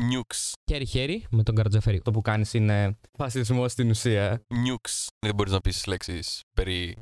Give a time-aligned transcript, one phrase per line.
[0.00, 0.52] Νιούξ.
[0.70, 2.00] Χέρι-χέρι με τον Καρατζαφέρη.
[2.00, 4.42] Το που κάνεις είναι φασισμό στην ουσία.
[4.54, 5.06] Νιούξ.
[5.26, 6.96] Δεν μπορείς να πεις λέξεις περί,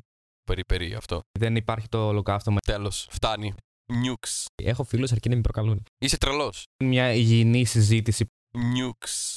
[0.45, 1.21] περί, περί αυτό.
[1.39, 2.59] Δεν υπάρχει το ολοκαύτωμα.
[2.67, 3.07] Τέλος.
[3.11, 3.55] Φτάνει.
[3.93, 4.47] Νιούξ.
[4.63, 5.83] Έχω φίλους αρκεί να με προκαλούν.
[5.99, 6.65] Είσαι τρελός.
[6.85, 8.27] Μια υγιεινή συζήτηση.
[8.59, 9.37] Νιούξ.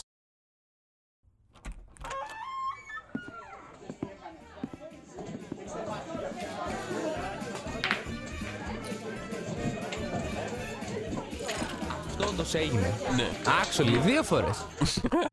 [12.46, 12.94] Αυτό όντω έγινε.
[13.16, 13.30] Ναι.
[13.46, 14.66] Actually, δύο φορές.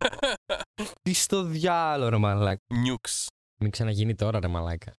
[1.02, 2.60] Τι στο διάλογο, ρε μαλάκα.
[2.74, 3.26] Νιούξ.
[3.62, 4.92] Μην ξαναγίνει τώρα, ρε μαλάκα.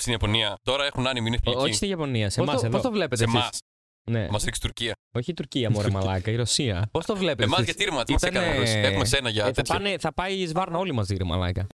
[0.00, 0.54] Στην Ιαπωνία.
[0.62, 2.76] Τώρα έχουν άνιμη είναι Ό- Όχι στη Ιαπωνία, σε Πώς εμάς το, εδώ.
[2.76, 3.58] πώς το βλέπετε Σε εσείς; εμάς.
[4.10, 4.28] Ναι.
[4.30, 4.92] Μας ρίξει Τουρκία.
[5.14, 6.88] Όχι η Τουρκία, μωρέ μαλάκα, η Ρωσία.
[6.90, 8.76] Πώς το βλέπετε Εμάς εσείς; γιατί ρε ματσί, μας Ήτανε- έκανα Ρώσοι.
[8.78, 9.74] Έχουμε σένα για Ε, θα, τέτοιο.
[9.74, 11.66] πάνε, θα πάει η Σβάρνα όλοι μαζί, ρε μαλάκα.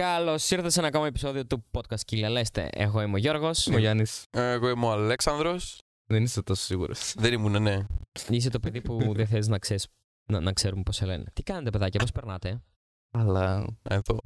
[0.00, 2.68] Καλώς ήρθατε σε ένα ακόμα επεισόδιο του podcast Κίλια Λέστε.
[2.72, 3.66] Εγώ είμαι ο Γιώργος.
[3.66, 4.22] Είμαι ο Γιάννης.
[4.30, 5.78] Εγώ είμαι ο Αλέξανδρος.
[6.10, 7.14] Δεν είσαι τόσο σίγουρος.
[7.14, 7.86] Δεν ήμουν, ναι.
[8.28, 9.88] Είσαι το παιδί που δεν θες να, ξέρεις,
[10.32, 11.24] να, να ξέρουμε πώς σε λένε.
[11.32, 12.62] Τι κάνετε, παιδάκια, πώς περνάτε;
[13.10, 13.66] Αλλά...
[13.82, 14.18] Εδώ.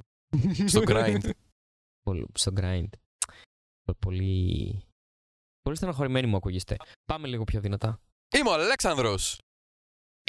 [0.67, 1.31] Στο grind.
[2.03, 2.89] Πολύ, στο grind.
[3.98, 4.83] Πολύ.
[5.62, 6.77] Πολύ στεναχωρημένοι μου ακούγεστε.
[7.05, 8.01] Πάμε λίγο πιο δυνατά.
[8.37, 9.39] Είμαι ο Αλέξανδρος.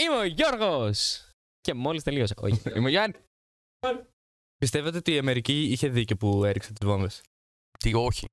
[0.02, 1.30] Είμαι ο Γιώργος!
[1.62, 2.36] Και μόλις τελείωσα.
[2.38, 2.62] Όχι.
[2.78, 3.16] Είμαι ο Γιάννη.
[4.58, 7.22] Πιστεύετε ότι η Αμερική είχε δίκιο που έριξε τις βόμβες;
[7.80, 8.26] Τι όχι.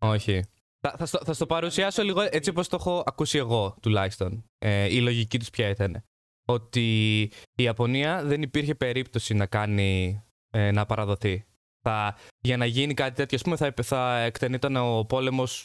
[0.00, 0.42] Όχι.
[0.80, 4.44] Θα, θα, στο, θα στο παρουσιάσω λίγο έτσι όπως το έχω ακούσει εγώ τουλάχιστον.
[4.58, 6.02] Ε, η λογική τους ποια ήταν.
[6.48, 7.20] Ότι
[7.54, 11.44] η Ιαπωνία δεν υπήρχε περίπτωση να κάνει, ε, να παραδοθεί.
[11.82, 15.64] Θα, για να γίνει κάτι τέτοιο, ας πούμε, θα, θα εκτενήταν ο πόλεμος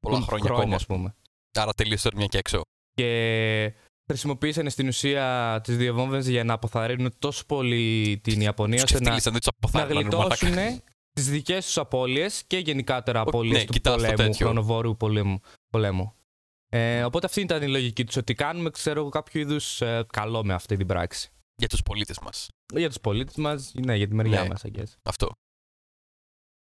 [0.00, 0.74] Πολλά χρόνια ακόμα.
[0.74, 1.14] ας πούμε.
[1.58, 2.60] Άρα τελείωσε τώρα μια και έξω.
[2.92, 3.74] Και
[4.10, 9.00] χρησιμοποίησαν στην ουσία τις δύο βόμβες για να αποθαρρύνουν τόσο πολύ την Ιαπωνία ώστε να,
[9.00, 10.18] Ξεφτύλισαν, δεν του να αποθάρρυναν.
[10.18, 10.34] μαλάκα.
[10.36, 10.82] γλιτώσουν
[11.18, 14.46] τις δικές τους απώλειες και γενικότερα Ο- απώλειες ναι, του κοιτάς το πολέμου, τέτοιο.
[14.46, 15.40] χρονοβόρου πολέμου.
[15.70, 16.12] πολέμου.
[16.70, 20.54] Ε, οπότε αυτή ήταν η λογική τους, ότι κάνουμε ξέρω, εγώ, κάποιο είδους καλό με
[20.54, 21.30] αυτή την πράξη.
[21.56, 22.48] Για τους πολίτες μας.
[22.74, 24.48] Για τους πολίτες μας, ναι, για τη μεριά Ναι.
[24.48, 24.92] μας, I guess.
[25.02, 25.28] Αυτό.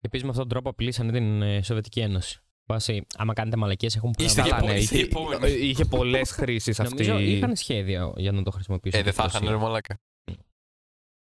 [0.02, 2.40] Επίσης με αυτόν τον τρόπο απειλήσανε την ε, Σοβιετική Ένωση.
[2.70, 4.56] Βάσει, άμα κάνετε μαλακίες, έχουν πολλά Είστε βάτα.
[4.56, 5.52] για Καλά, ναι, επόμενη- είχε, επόμενη.
[5.68, 7.06] είχε πολλές χρήσεις αυτή.
[7.08, 9.00] Νομίζω είχαν σχέδιο για να το χρησιμοποιήσουν.
[9.00, 10.00] Ε, δεν θα είχαν ρε μαλάκα.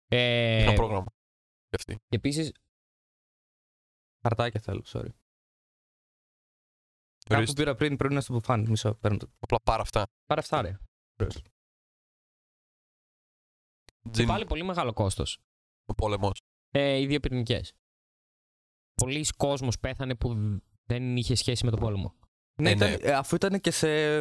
[0.08, 1.06] Ε, Είχαν πρόγραμμα.
[1.68, 1.92] Και αυτοί.
[1.94, 2.52] και επίσης,
[4.22, 5.08] Χαρτάκια θέλω, sorry.
[7.24, 7.62] Κάπου Ορίστε.
[7.62, 8.66] πήρα πριν, πρέπει να στο φαν.
[8.68, 9.30] Μισό, παίρνω το.
[9.40, 10.06] Απλά πάρα αυτά.
[10.26, 10.78] Πάρε αυτά, ρε.
[11.16, 11.42] και
[14.10, 15.38] Τζιν, πάλι πολύ μεγάλο κόστος.
[15.84, 16.40] ο πόλεμος.
[16.70, 17.72] Ε, οι δύο πυρηνικές.
[18.94, 22.14] Πολλοί κόσμος πέθανε που δεν είχε σχέση με τον πόλεμο.
[22.62, 22.96] Ναι, Ε, ήταν, ναι.
[22.96, 24.20] ε, αφού ήταν και σε,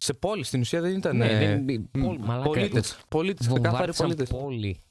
[0.00, 1.16] σε πόλη, στην ουσία δεν ήταν.
[1.16, 3.00] ναι, ε, δεν, πόλ, μαλάκα, Πολίτες.
[3.08, 4.87] Πολίτες, ξεκάθαροι βομβάρδισαν πολίτες.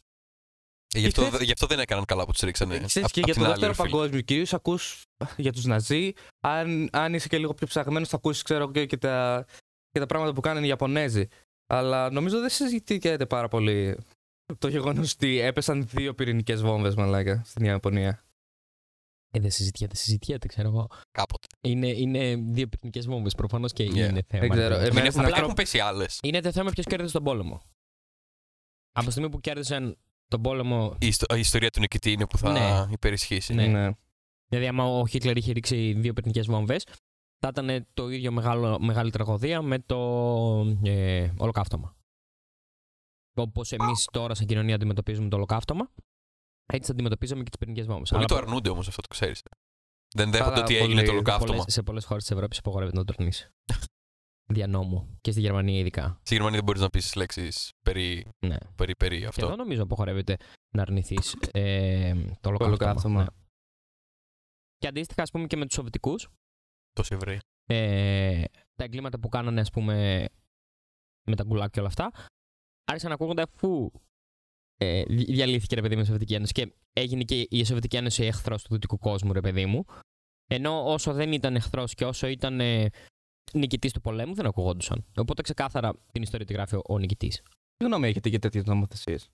[1.02, 1.06] Πόλη.
[1.06, 2.80] Ε, γι, αυτό, ξέρεις- γι' αυτό δεν έκαναν καλά που τους ρίξανε.
[2.80, 3.90] Ξέρεις, Απ' και απ' για την το άλλη, δεύτερο ρε φίλε.
[3.90, 5.02] παγκόσμιο, κυρίως ακούς
[5.38, 6.12] για τους Ναζί.
[6.48, 9.46] Αν, αν είσαι και λίγο πιο ψαγμένος, θα ακούσεις ξέρω, και, και, τα,
[9.92, 11.28] και τα πράγματα που κάνουν οι Ιαπωνέζοι.
[11.70, 13.98] Αλλά νομίζω δεν συζητιέται πάρα πολύ
[14.58, 18.22] το γεγονός ότι έπεσαν δύο πυρηνικές βόμβες μαλάκα στην Ιαπωνία.
[19.34, 20.88] Ε, δεν συζητιέται, συζητιέται, ξέρω εγώ.
[21.12, 21.48] Κάποτε.
[21.68, 23.36] Είναι, είναι δύο πυρηνικές βόμβες.
[23.36, 23.96] Προφανώς και Yeah.
[23.96, 24.42] είναι θέμα.
[24.42, 24.86] Δεν ξέρω, ρε παιδί.
[24.86, 26.20] εμένα Μην στην έχουν, Ακρο- έχουν πέσει άλλες.
[26.24, 27.62] Είναι το θέμα ποιος κέρδισε τον πόλεμο.
[28.92, 29.98] Από τη στιγμή που κέρδισαν
[30.28, 30.96] τον πόλεμο.
[31.00, 32.86] Η, ιστο- η ιστορία του νικητή είναι που θα Ναι.
[32.94, 33.54] υπερισχύσει.
[33.54, 33.90] Ναι.
[34.50, 36.84] Δηλαδή, άμα ο Χίτλερ είχε ρίξει δύο πυρηνικές βόμβες,
[37.40, 39.98] θα ήταν το ίδιο μεγάλο, μεγάλη τραγωδία με το
[40.84, 41.96] ε, ολοκαύτωμα.
[43.40, 45.92] Όπως εμείς τώρα, σαν κοινωνία, αντιμετωπίζουμε το ολοκαύτωμα,
[46.66, 48.10] έτσι θα αντιμετωπίζαμε και τις πυρηνικές βόμβες.
[48.10, 49.42] Πολλοί το αρνούνται όμως αυτό, το ξέρεις.
[50.16, 51.64] Δεν δέχονται Καλά, ότι πολύ- έγινε το σε ολοκαύτωμα.
[51.68, 53.50] σε πολλές χώρες της Ευρώπης απογορεύεται να το αρνήσει.
[54.54, 55.18] Δια νόμου.
[55.22, 56.20] Και στη Γερμανία ειδικά.
[56.24, 58.58] Στη Γερμανία δεν μπορείς να πεις λέξεις περί, Ναι.
[58.76, 59.46] περί, περί Και αυτό.
[59.46, 60.38] εδώ νομίζω απογορεύεται
[60.76, 62.66] να αρνηθείς ε, το ολοκαύτωμα.
[62.68, 63.22] ολοκαύτωμα.
[63.22, 63.28] Ναι.
[64.78, 66.28] Και αντίστοιχα, ας πούμε, και με τους Σοβιετικούς,
[66.94, 67.40] Τόσο Εβραίοι.
[67.70, 68.44] ε,
[68.76, 70.26] τα εγκλήματα που κάνανε, ας πούμε,
[71.28, 72.12] με τα γκουλάκ και όλα αυτά,
[72.84, 73.92] άρχισαν να ακούγονται αφού
[74.78, 78.24] ε, δι- διαλύθηκε, ρε παιδί μου, η Σοβιετική Ένωση και έγινε και η Σοβιετική Ένωση
[78.26, 79.84] εχθρό του δυτικού κόσμου, ρε παιδί μου.
[80.50, 82.90] Ενώ όσο δεν ήταν εχθρό και όσο ήταν ε,
[83.54, 85.06] νικητής του πολέμου, δεν ακούγόντουσαν.
[85.18, 87.42] Οπότε ξεκάθαρα την ιστορία τη γράφει ο, ο νικητής.
[87.78, 89.30] Τι γνώμη έχετε για τέτοιες νομοθεσίες;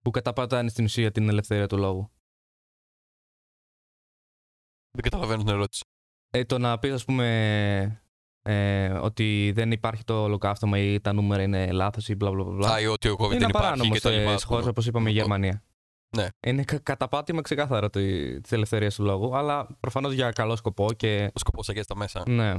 [0.00, 2.10] Που καταπατάνε στην ουσία την ελευθερία του λόγου.
[4.90, 5.84] Δεν καταλαβαίνω την ερώτηση.
[6.30, 8.02] Ε, το να πεις, ας πούμε,
[8.42, 12.72] ε, ότι δεν υπάρχει το ολοκαύτωμα ή τα νούμερα είναι λάθος ή μπλα μπλα μπλα.
[12.72, 14.28] Α, ή ότι ο COVID Είναι δεν υπάρχει παράνομος και τα λοιπά.
[14.28, 14.56] σε ας πούμε.
[14.58, 15.62] χώρε όπως είπαμε η Γερμανία.
[16.16, 16.26] Ναι.
[16.46, 21.30] Είναι κα- καταπάτημα ξεκάθαρο τη ελευθερίας του λόγου, αλλά προφανώς για καλό σκοπό και.
[21.34, 22.22] Ο σκοπός αγγίζει τα μέσα.
[22.28, 22.54] Ναι.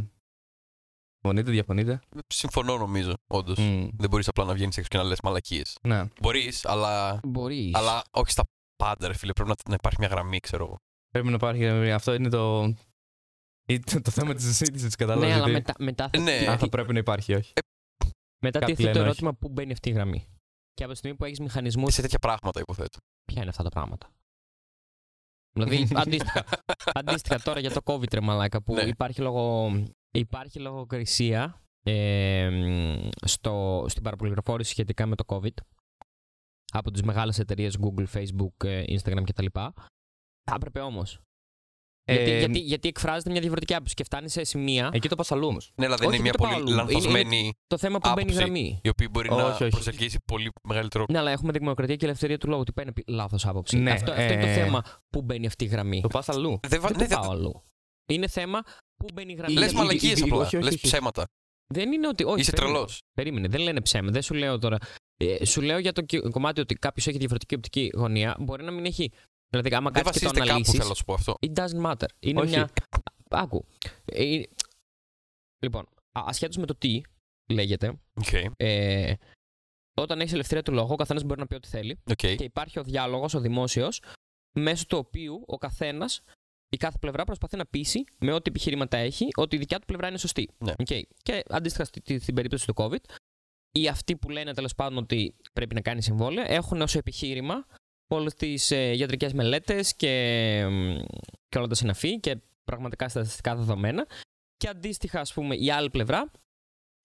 [1.21, 1.99] Συμφωνείτε, διαφωνείτε.
[2.27, 3.57] Συμφωνώ νομίζω, όντως.
[3.57, 5.77] Μμ, Δεν μπορείς απλά να βγαίνεις έξω και να λες μαλακίες.
[5.81, 6.03] Ναι.
[6.21, 7.75] Μπορείς, αλλά, Μπορείς.
[7.75, 8.43] αλλά όχι στα
[8.75, 9.33] πάντα, ρε φίλε.
[9.33, 10.75] Πρέπει να, να υπάρχει μια γραμμή, ξέρω εγώ.
[11.09, 11.91] Πρέπει να υπάρχει.
[11.91, 12.73] Αυτό είναι το.
[13.67, 15.35] ή το, το θέμα της συζήτησης, ναι, κατάλαβες.
[15.35, 16.45] αλλά μετά, μετά θα, Ναι.
[16.47, 17.53] Αν θα πρέπει να υπάρχει ή όχι.
[18.43, 20.27] Μετά Κάποιοι τίθεται το λένε ερώτημα πού μπαίνει αυτή η γραμμή.
[20.73, 21.89] Και από τη στιγμή που έχεις μηχανισμού.
[21.89, 22.97] Σε τέτοια πράγματα υποθέτω.
[23.25, 24.09] Ποια είναι αυτά τα πράγματα;
[25.57, 26.45] Δηλαδή, αντίστοιχα,
[26.93, 28.81] αντίστοιχα τώρα για το COVID, ρε μαλάκα, που Ναι.
[28.81, 29.69] υπάρχει, λογο,
[30.19, 35.53] υπάρχει λογοκρισία ε, μ, στο, στην παραπληροφόρηση σχετικά με το COVID
[36.73, 39.45] από τις μεγάλες εταιρείες Google, Facebook, ε, Instagram κτλ.
[40.43, 41.19] Θα έπρεπε όμως.
[42.11, 44.89] γιατί, Ε, γιατί, γιατί εκφράζεται μια διαφορετική άποψη και φτάνει σε σημεία.
[44.93, 45.71] Εκεί το πας αλλού όμως.
[45.75, 46.91] Ναι, αλλά δεν Όχι, είναι μια δεν το πολύ πάω αλλού.
[46.91, 48.39] λανθασμένη Το θέμα που μπαίνει η άποψη.
[48.43, 48.79] γραμμή.
[48.83, 49.67] η οποία μπορεί Όχι, να όχι.
[49.67, 51.05] προσεγγίσει πολύ μεγαλύτερο.
[51.09, 52.63] Ναι, αλλά έχουμε δημοκρατία και ελευθερία του λόγου.
[52.63, 53.77] Τι πάει λάθος άποψη.
[53.77, 56.01] Ναι, αυτό, αυτό είναι το ε, θέμα που μπαίνει αυτή η γραμμή.
[56.01, 56.59] Το πας αλλού.
[56.67, 57.63] Δεν, βα- Δεν ναι, το δεν- πάω αλλού.
[58.09, 58.61] Είναι θέμα
[58.97, 59.53] που μπαίνει η γραμμή.
[59.55, 60.37] Λες η- μαλακίες η- η- απλά.
[60.37, 60.83] όχι, όχι, Λες όχι.
[60.83, 61.25] ψέματα.
[61.73, 62.23] Δεν είναι ότι.
[62.23, 62.73] Όχι, Είσαι περίμενε.
[62.75, 63.01] τρελός.
[63.13, 64.11] Περίμενε, δεν λένε ψέμα.
[64.11, 64.77] Δεν σου λέω τώρα.
[65.17, 68.35] Ε, σου λέω για το κι- κομμάτι ότι κάποιος έχει διαφορετική οπτική γωνία.
[68.39, 69.11] Μπορεί να μην έχει.
[69.49, 70.77] Δηλαδή, άμα Δεν κάτσει και το βασίζεται κάπου, αναλύσεις.
[70.77, 71.35] θέλω να σου πω αυτό.
[71.41, 72.07] It doesn't matter.
[72.19, 72.49] Είναι Όχι.
[72.49, 72.69] μια.
[73.29, 73.65] Άκου.
[74.05, 74.41] Ε,
[75.59, 77.01] λοιπόν, ασχέτως με το τι
[77.49, 78.33] λέγεται, Οκ.
[78.57, 79.13] ε,
[79.93, 81.99] όταν έχεις ελευθερία του λόγου, ο καθένας μπορεί να πει ό,τι θέλει.
[82.09, 82.15] Οκ.
[82.15, 84.01] Και υπάρχει ο διάλογος, ο δημόσιος,
[84.55, 86.21] μέσω του οποίου ο καθένας,
[86.69, 90.07] η κάθε πλευρά προσπαθεί να πείσει με ό,τι επιχειρήματα έχει ότι η δικιά του πλευρά
[90.07, 90.49] είναι σωστή.
[90.57, 90.73] Ναι.
[90.87, 91.01] Okay.
[91.23, 93.03] Και αντίστοιχα στη- στη- στην περίπτωση του COVID,
[93.71, 97.65] ή αυτοί που λένε τέλος πάντων ότι πρέπει να κάνεις εμβόλια έχουν ως επιχείρημα
[98.07, 100.11] όλες τις ε, ιατρικές μελέτες και,
[100.69, 100.95] μ,
[101.49, 104.07] και όλα τα συναφή και πραγματικά στατιστικά δεδομένα.
[104.57, 106.31] Και αντίστοιχα, ας πούμε, η άλλη πλευρά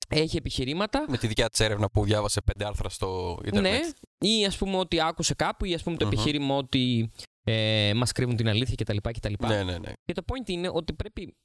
[0.09, 3.73] έχει επιχειρήματα Με τη δικιά της έρευνα που διάβασε πέντε άρθρα στο Ιντερνετ.
[3.73, 6.13] ναι, ή ας πούμε ότι άκουσε κάπου, ή ας πούμε το Μμμ.
[6.13, 7.11] επιχείρημα ότι
[7.45, 8.97] ε, μας κρύβουν την αλήθεια κτλ.
[8.97, 9.33] κτλ.
[9.47, 9.93] ναι, ναι, ναι.
[10.05, 11.37] Και το point είναι ότι πρέπει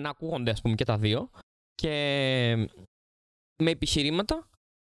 [0.00, 1.30] να ακούγονται ας πούμε και τα δύο
[1.74, 1.90] και
[3.62, 4.48] με επιχειρήματα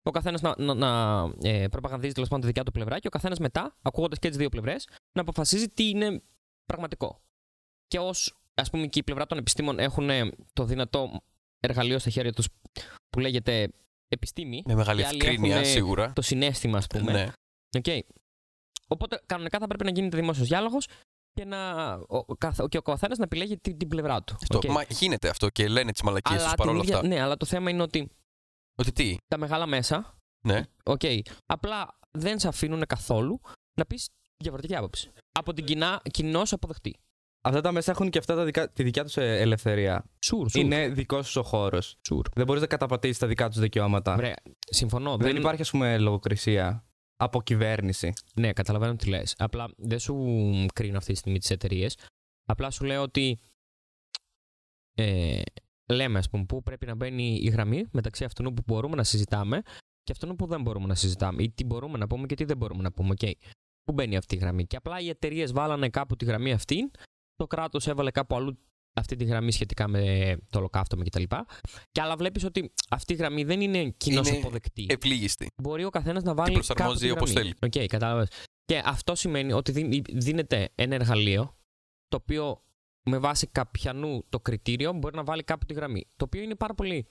[0.03, 3.09] ο καθένας να, να, να ε, προπαγανδίζει τέλος πάντων τη δικιά του πλευρά και ο
[3.09, 6.21] καθένας μετά, ακούγοντας και τις δύο πλευρές, να αποφασίζει τι είναι
[6.65, 7.21] πραγματικό.
[7.87, 11.21] Και ως ας πούμε και η πλευρά των επιστήμων έχουν ε, το δυνατό
[11.59, 12.47] εργαλείο στα χέρια τους
[13.09, 13.69] που λέγεται
[14.07, 16.13] επιστήμη, Με μεγάλη Οι άλλοι ευκρίνεια, έχουνε σίγουρα.
[16.13, 17.11] το συναίσθημα, ας πούμε.
[17.11, 17.31] Ναι.
[17.77, 18.03] Οκ.
[18.91, 20.87] Οπότε κανονικά θα πρέπει να γίνεται δημόσιος διάλογος
[21.33, 24.35] και, να, ο, ο καθ- και ο καθένας να επιλέγει την, την πλευρά του.
[24.41, 24.57] Αυτό.
[24.57, 24.65] Οκ.
[24.65, 27.07] Μα γίνεται αυτό και λένε τις μαλακίες τους Αλλά παρόλα την ίδια- αυτά.
[27.07, 28.09] Ναι, αλλά το θέμα είναι ότι
[28.75, 30.17] Ότι τι; τα μεγάλα μέσα.
[30.43, 30.61] Ναι.
[30.83, 31.01] Οκ.
[31.45, 33.41] απλά δεν σε αφήνουν καθόλου
[33.77, 34.07] να πεις
[34.37, 35.11] διαφορετική άποψη.
[35.39, 36.95] Από την κοινά, κοινώς αποδεκτή.
[37.43, 38.69] Αυτά τα μέσα έχουν και αυτά τα δικα...
[38.69, 40.05] τη δικιά τους ελευθερία.
[40.25, 40.61] Σουρ, σουρ.
[40.61, 41.95] Είναι δικός σου ο χώρος.
[42.07, 42.25] σουρ.
[42.35, 44.15] Δεν μπορείς να καταπατήσεις τα δικά τους δικαιώματα.
[44.15, 44.33] Βρε,
[44.69, 45.17] συμφωνώ.
[45.17, 46.85] Δεν υπάρχει, ας πούμε, λογοκρισία
[47.21, 48.13] από κυβέρνηση.
[48.35, 49.35] Ναι, καταλαβαίνω τι λες.
[49.37, 50.15] Απλά δεν σου
[50.73, 51.97] κρίνω αυτή τη στιγμή τις εταιρείες.
[52.45, 53.39] Απλά σου λέω ότι.
[54.93, 55.41] Ε,
[55.91, 59.61] λέμε, ας πούμε, πού πρέπει να μπαίνει η γραμμή μεταξύ αυτού που μπορούμε να συζητάμε
[60.03, 61.43] και αυτού που δεν μπορούμε να συζητάμε.
[61.43, 63.13] Ή τι μπορούμε να πούμε και τι δεν μπορούμε να πούμε.
[63.19, 63.33] Okay.
[63.83, 64.65] Πού μπαίνει αυτή η γραμμή.
[64.65, 66.91] Και απλά οι εταιρείες βάλανε κάπου τη γραμμή αυτή,
[67.35, 68.57] το κράτος έβαλε κάπου αλλού
[68.93, 71.23] αυτή τη γραμμή σχετικά με το ολοκαύτωμα κτλ.
[71.91, 75.47] Και αλλά βλέπεις ότι αυτή η γραμμή δεν είναι κοινώς Είναι αποδεκτή Επλήγιστη.
[75.61, 76.53] μπορεί ο καθένας να βάλει.
[76.53, 77.53] προσαρμόζει κάπου τη όπως γραμμή.
[77.61, 78.29] Οκ, κατάλαβες.
[78.65, 81.57] Και αυτό σημαίνει ότι δι- δίνεται ένα εργαλείο
[82.07, 82.63] το οποίο
[83.09, 86.05] με βάση καποιανού το κριτήριο μπορεί να βάλει κάπου τη γραμμή.
[86.15, 87.05] Το οποίο είναι πάρα πολύ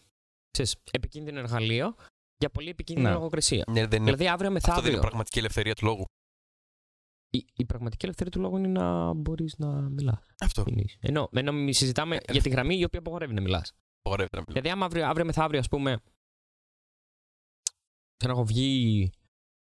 [0.51, 1.95] ξέρεις, επικίνδυνο εργαλείο
[2.39, 3.13] για πολύ επικίνδυνη Ναι.
[3.15, 3.65] λογοκρισία.
[3.71, 4.05] Ναι, δεν είναι...
[4.13, 4.93] Δηλαδή αύριο Αυτό δεν μεθαύριο.
[4.93, 6.05] είναι πραγματική ελευθερία του λόγου.
[7.31, 10.27] Η, η πραγματική ελευθερία του λόγου είναι να μπορείς να μιλάς.
[10.41, 10.65] Αυτό.
[11.01, 13.73] Ενώ, ενώ μη συζητάμε Ε, για τη γραμμή η οποία απογορεύει να μιλάς.
[13.99, 14.61] Απαγορεύεται να μιλάμε.
[14.61, 16.03] Δηλαδή, άμα αύριο, αύριο μεθαύριο, ας πούμε,
[18.17, 19.11] ξέρω εγώ, βγει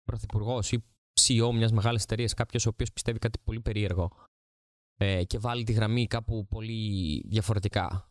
[0.04, 0.84] πρωθυπουργός ή
[1.20, 4.10] CEO μιας μεγάλης εταιρείας, κάποιος ο οποίος πιστεύει κάτι πολύ περίεργο
[4.98, 8.10] ε, και βάλει τη γραμμή κάπου πολύ διαφορετικά.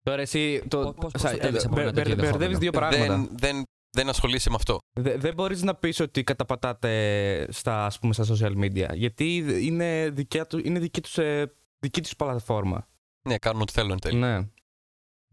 [0.00, 0.66] Τώρα εσύ.
[0.68, 0.82] Το...
[0.82, 3.36] Πώς- πώς Σα- προστατεύεις από μπε- ένα τέτοιο μπερ- Μπερδεύεις ενδεχόμενο; δύο πράγματα.
[3.36, 4.78] Δεν, δεν, δεν ασχολείσαι με αυτό.
[5.00, 8.88] Δε- δεν μπορείς να πεις ότι καταπατάτε στα, ας πούμε, στα social media.
[8.94, 12.88] Γιατί είναι, δικιά του, είναι δική, τους, ε, δική τους πλατφόρμα.
[13.28, 14.18] Ναι, κάνουν ό,τι θέλουν εν τέλει.
[14.18, 14.48] Ναι.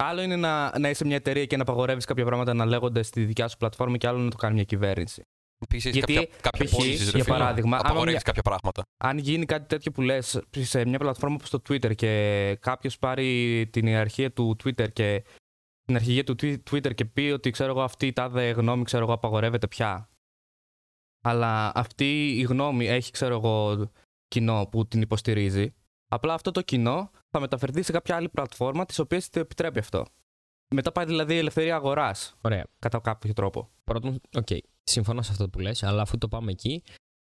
[0.04, 3.26] Άλλο είναι να, να είσαι μια εταιρεία και να απαγορεύεις κάποια πράγματα να λέγονται στη
[3.26, 5.22] δικιά σου πλατφόρμα και άλλο να το κάνει μια κυβέρνηση.
[5.60, 8.84] Επίσης, Γιατί, κάποια, κάποια π.χ., πώληση, ρε για φίλε, παράδειγμα, άμα απαγορεύεις μια- κάποια πράγματα.
[9.04, 13.68] Αν γίνει κάτι τέτοιο που λες σε μια πλατφόρμα όπως το Twitter και κάποιος πάρει
[13.72, 15.24] την ιεραρχία του Twitter και
[15.86, 19.04] την αρχηγία του Twi- Twitter και πει ότι ξέρω εγώ αυτή η τάδε γνώμη ξέρω
[19.04, 20.10] εγώ απαγορεύεται πια.
[21.24, 23.88] Αλλά αυτή η γνώμη έχει ξέρω εγώ
[24.27, 25.74] κοινό που την υποστηρίζει.
[26.12, 30.06] Απλά αυτό το κοινό θα μεταφερθεί σε κάποια άλλη πλατφόρμα η οποία το επιτρέπει αυτό.
[30.74, 32.65] Μετά πάει δηλαδή η ελευθερία αγοράς Ωραία.
[32.80, 33.70] κατά κάποιο τρόπο.
[33.84, 34.48] Πρώτον, οκ,
[34.84, 36.84] συμφωνώ σε αυτό που λες, αλλά αφού το πάμε εκεί,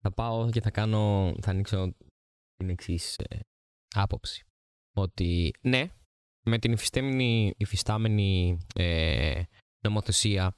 [0.02, 1.94] θα πάω και θα κάνω, θα ανοίξω
[2.56, 3.16] την εξής
[3.94, 4.44] άποψη.
[4.97, 5.88] Ότι ναι,
[6.42, 9.42] με την υφιστάμενη, υφιστάμενη ε,
[9.80, 10.54] νομοθεσία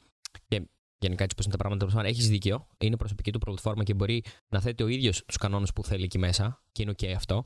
[0.48, 3.82] και γενικά έτσι πώς είναι τα πράγματα, τέλος πάντων, έχεις δίκιο, είναι προσωπική του πλατφόρμα
[3.82, 7.06] και μπορεί να θέτει ο ίδιος τους κανόνες που θέλει εκεί μέσα και είναι ok
[7.06, 7.44] αυτό.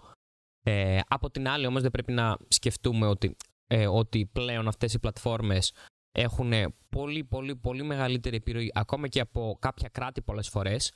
[0.62, 4.99] Ε, από την άλλη όμως δεν πρέπει να σκεφτούμε ότι, ε, ότι πλέον αυτές οι
[4.99, 5.73] πλατφόρμες
[6.12, 6.52] έχουν
[6.88, 10.92] πολύ, πολύ, πολύ μεγαλύτερη επιρροή ακόμα και από κάποια κράτη πολλές φορές.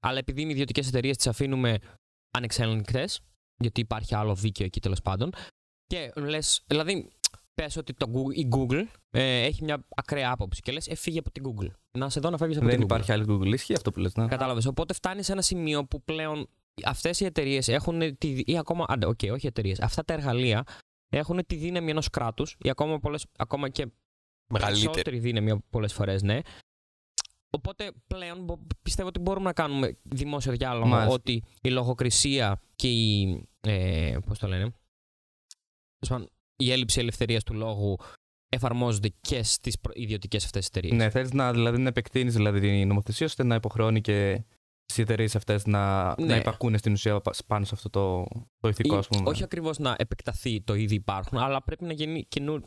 [0.00, 1.78] Αλλά επειδή είναι ιδιωτικές εταιρείες, τις αφήνουμε
[2.30, 3.04] ανεξέλεγκτες,
[3.56, 5.30] γιατί υπάρχει άλλο δίκαιο εκεί τέλος πάντων.
[5.92, 7.08] Και λες, δηλαδή,
[7.54, 11.30] πες ότι το Google, η Google ε, έχει μια ακραία άποψη και λες, έφυγε από
[11.30, 11.70] την Google.
[11.98, 12.90] Να σε δω να φεύγεις από Δεν την Google.
[12.90, 13.52] υπάρχει άλλη Google.
[13.52, 14.26] Ισχύει αυτό που λες, ναι.
[14.26, 14.66] Κατάλαβες.
[14.66, 16.48] Οπότε φτάνεις σε ένα σημείο που πλέον
[16.84, 18.42] αυτές οι εταιρείες έχουν τη.
[18.46, 18.84] ή ακόμα.
[18.88, 19.80] Άντε, οκ, όχι εταιρείες.
[19.80, 20.64] Αυτά τα εργαλεία
[21.08, 23.86] έχουν τη δύναμη ενός κράτους ή ακόμα, πολλές, ακόμα και
[24.52, 24.84] Μεγαλύτερη.
[24.86, 26.38] περισσότερη δύναμη πολλές φορές, ναι.
[27.50, 31.12] Οπότε πλέον μπο- πιστεύω ότι μπορούμε να κάνουμε δημόσιο διάλογο Μάλιστα.
[31.14, 33.42] ότι η λογοκρισία και η.
[33.60, 34.72] Ε, πώς το λένε.
[36.06, 37.96] Τέλος πάντων, Η έλλειψη ελευθερίας του λόγου
[38.48, 40.92] εφαρμόζονται και στις ιδιωτικές αυτές εταιρείες.
[40.92, 44.44] Ναι, θέλεις να, δηλαδή, να επεκτείνεις δηλαδή, την νομοθεσία ώστε να υποχρεώνει και
[44.86, 46.26] τις εταιρείες αυτές να, Ναι.
[46.26, 48.26] να υπακούνε στην ουσία πα- πάνω σε αυτό το,
[48.60, 49.28] το ηθικό, ας πούμε.
[49.30, 52.60] όχι ακριβώς να επεκταθεί το ήδη υπάρχουν, αλλά πρέπει να, γίνει καινού...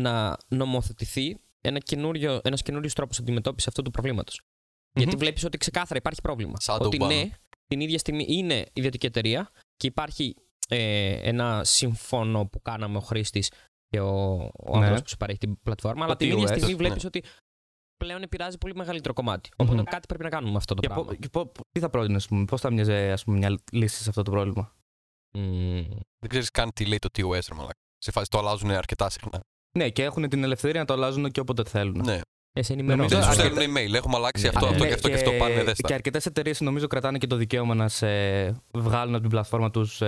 [0.00, 4.40] να νομοθετηθεί ένα καινούριο, ένας καινούριος τρόπος αντιμετώπισης αυτού του προβλήματος.
[4.92, 6.60] Γιατί βλέπεις ότι ξεκάθαρα υπάρχει πρόβλημα.
[6.60, 7.06] Σαν το ότι Obama.
[7.06, 7.30] ναι,
[7.66, 10.34] την ίδια στιγμή είναι ιδιωτική εταιρεία και υπάρχει
[10.66, 13.50] ε, ένα σύμφωνο που κάναμε ο χρήστης
[13.88, 14.76] και ο, ο Ναι.
[14.76, 16.76] άνθρωπος που σου παρέχει την πλατφόρμα, αλλά Το την ίδια TOS, στιγμή ναι.
[16.76, 17.22] βλέπεις ότι
[17.96, 19.48] πλέον επηρεάζει πολύ μεγαλύτερο κομμάτι.
[19.56, 19.84] Οπότε Μμμ.
[19.84, 21.04] κάτι πρέπει να κάνουμε με αυτό το Και, πράγμα.
[21.04, 24.22] πο- και πο- τι θα πρότεινες, πώς θα μοιάζει ας πούμε, μια λύση σε αυτό
[24.22, 24.72] το πρόβλημα;
[25.38, 25.86] Μμμ.
[26.18, 27.74] Δεν ξέρεις καν τι λέει το TOS, ρε μαλάκα.
[27.98, 29.40] Σε φάση το αλλάζουν αρκετά συχνά.
[29.78, 32.02] Ναι, και έχουν την ελευθερία να το αλλάζουν και όποτε θέλουν.
[32.04, 32.20] Ναι.
[32.52, 33.08] Ε, σε Νομίζω ενημερώνω.
[33.08, 33.94] Δεν σου αρκετά- στέλνουν email.
[33.94, 35.30] Έχουμε αλλάξει αυτό, Ναι, αυτό ναι, και αυτό και αυτό.
[35.32, 35.88] Πάνε δέστα.
[35.88, 38.06] Και αρκετές εταιρείες νομίζω κρατάνε και το δικαίωμα να σε
[38.72, 40.00] βγάλουν από την πλατφόρμα τους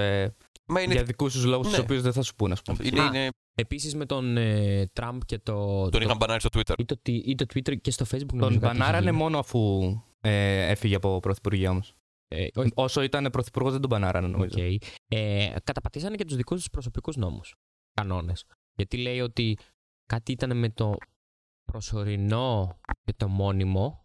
[0.69, 0.93] Μα είναι.
[0.93, 1.77] για δικούς τους λόγους, Ναι.
[1.77, 2.79] του οποίους δεν θα σου πούνε, ας πούμε.
[2.83, 5.83] είναι, Α, είναι Επίσης με τον ε, Τραμπ και το...
[5.83, 6.75] τον το- είχαν μπανάρει στο Twitter.
[6.79, 9.17] ή, το, τι- ή το Twitter και στο Facebook νομίζω Τον κάτι είχε μπανάρανε γίνει.
[9.23, 11.95] μόνο αφού ε, έφυγε από πρωθυπουργία όμως.
[12.29, 14.59] Ε, όχι, Όσο ήταν πρωθυπουργός δεν τον μπανάρανε νομίζω.
[14.65, 14.83] οκ.
[15.09, 17.55] Ε, καταπατήσανε και τους δικούς τους προσωπικούς νόμους,
[17.93, 18.45] κανόνες.
[18.75, 19.59] Γιατί λέει ότι
[20.07, 20.97] κάτι ήταν με το
[21.73, 24.05] προσωρινό και το μόνιμο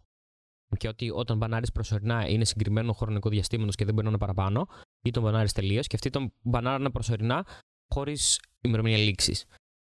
[0.76, 4.18] και ότι όταν μπανάρεις προσωρινά είναι συγκεκριμένο χρονικό διάστημα το και δεν μπορεί να είναι
[4.20, 4.66] παραπάνω
[5.04, 7.46] ή τον μπανάρεις τελείως και αυτοί τον μπανάρανε προσωρινά
[7.94, 9.44] χωρίς ημερομηνία λήξης.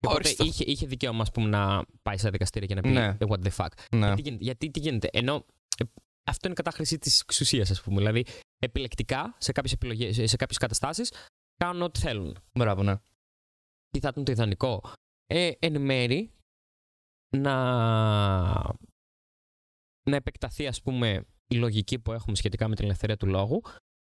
[0.03, 0.43] Οπότε Ορίστε.
[0.43, 3.05] είχε, είχε δικαίωμα ας πούμε, να πάει στα δικαστήρια και να πει Ναι.
[3.05, 3.67] «Ε, what the fuck.
[3.91, 4.05] Ναι.
[4.05, 5.09] Γιατί, γίνεται, γιατί τι γίνεται.
[5.11, 5.45] Ενώ
[5.77, 5.83] ε,
[6.23, 7.97] αυτό είναι κατάχρηση της εξουσίας, ας πούμε.
[7.97, 8.25] Δηλαδή,
[8.57, 11.13] επιλεκτικά σε κάποιες επιλογές, σε κάποιες καταστάσεις
[11.57, 12.37] κάνουν ό,τι θέλουν.
[12.53, 12.95] Μπράβο, ναι.
[13.89, 14.83] Τι θα ήταν το ιδανικό;
[15.25, 16.31] Ε, εν μέρη
[17.37, 17.55] να,
[20.09, 23.61] να επεκταθεί, ας πούμε, η λογική που έχουμε σχετικά με την ελευθερία του λόγου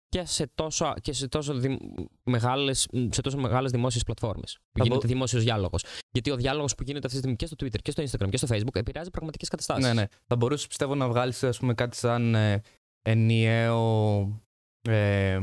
[0.08, 1.78] και σε τόσο, και σε τόσο, δη,
[2.24, 4.54] μεγάλες, σε τόσο μεγάλες δημόσιες πλατφόρμες.
[4.58, 5.84] Που Θα γίνεται μπο- δημόσιος διάλογος.
[6.10, 8.36] Γιατί ο διάλογος που γίνεται αυτή τη στιγμή και στο Twitter και στο Instagram και
[8.36, 9.84] στο Facebook επηρεάζει πραγματικές καταστάσεις.
[9.84, 10.06] ναι, ναι.
[10.26, 12.62] Θα μπορούσες πιστεύω να βγάλεις κάτι σαν ε,
[13.02, 14.42] ενιαίο.
[14.88, 15.38] Ε,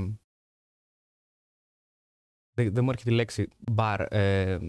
[2.58, 3.48] δεν, δεν μου έρχεται η λέξη.
[3.58, 4.02] Μπαρ.
[4.14, 4.60] Ε,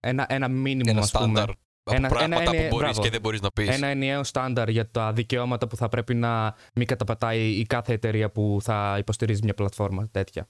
[0.00, 1.44] ένα, ένα μήνυμο, Ένα ας πούμε.
[1.84, 3.02] Στάνταρ από Ένα- πράγματα ένα- που ένα- μπορείς μπράβο.
[3.02, 3.68] και δεν μπορείς να πεις.
[3.68, 8.30] Ένα ενιαίο στάνταρ για τα δικαιώματα που θα πρέπει να μην καταπατάει η κάθε εταιρεία
[8.30, 10.48] που θα υποστηρίζει μια πλατφόρμα τέτοια.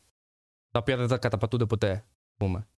[0.70, 2.68] Τα οποία δεν θα καταπατούνται ποτέ, ας πούμε.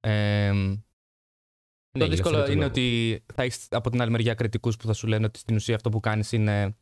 [0.00, 2.70] Ε, Ναι, το η δύσκολο ελευθερία του είναι λόγου.
[2.70, 5.74] ότι θα έχεις από την άλλη μεριά κριτικούς που θα σου λένε ότι στην ουσία
[5.74, 6.76] αυτό που κάνεις είναι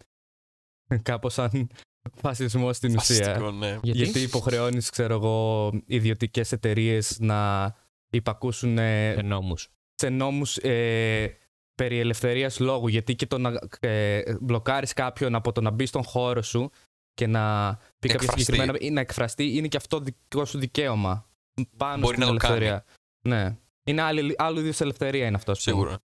[1.02, 1.68] κάπως σαν
[2.14, 3.16] φασισμό στην ουσία.
[3.16, 3.78] Φασιστικό, ναι.
[3.82, 7.72] Γιατί, Γιατί; υποχρεώνεις, ξέρω εγώ, ιδιωτικές εταιρείες να
[8.10, 9.68] υπακούσουν ε, σε νόμους.
[10.02, 11.26] Σε νόμου ε,
[11.74, 12.88] περί ελευθερίας λόγου.
[12.88, 16.70] Γιατί και το να ε, μπλοκάρεις κάποιον από το να μπει στον χώρο σου
[17.14, 18.42] και να πει κάποια εκφραστεί.
[18.42, 21.30] συγκεκριμένα ή να εκφραστεί είναι και αυτό δικό σου δικαίωμα.
[21.76, 22.84] Πάνω Μπορεί στην να το ελευθερία.
[23.28, 23.58] Ναι.
[23.84, 25.50] Είναι άλλη, άλλο είδους ελευθερία είναι αυτό.
[25.50, 25.76] ας πούμε.
[25.76, 25.98] Σίγουρα.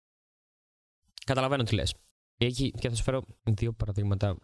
[1.26, 1.96] Καταλαβαίνω τι λες.
[2.38, 4.38] Έχει, και θα σου φέρω δύο παραδείγματα.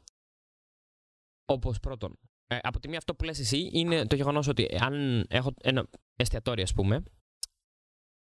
[1.46, 5.26] Όπως πρώτον, ε, από τη μία αυτό που λες εσύ είναι το γεγονός ότι αν
[5.30, 7.04] έχω ένα εστιατόριο ας πούμε,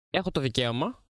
[0.09, 1.02] έχω το δικαίωμα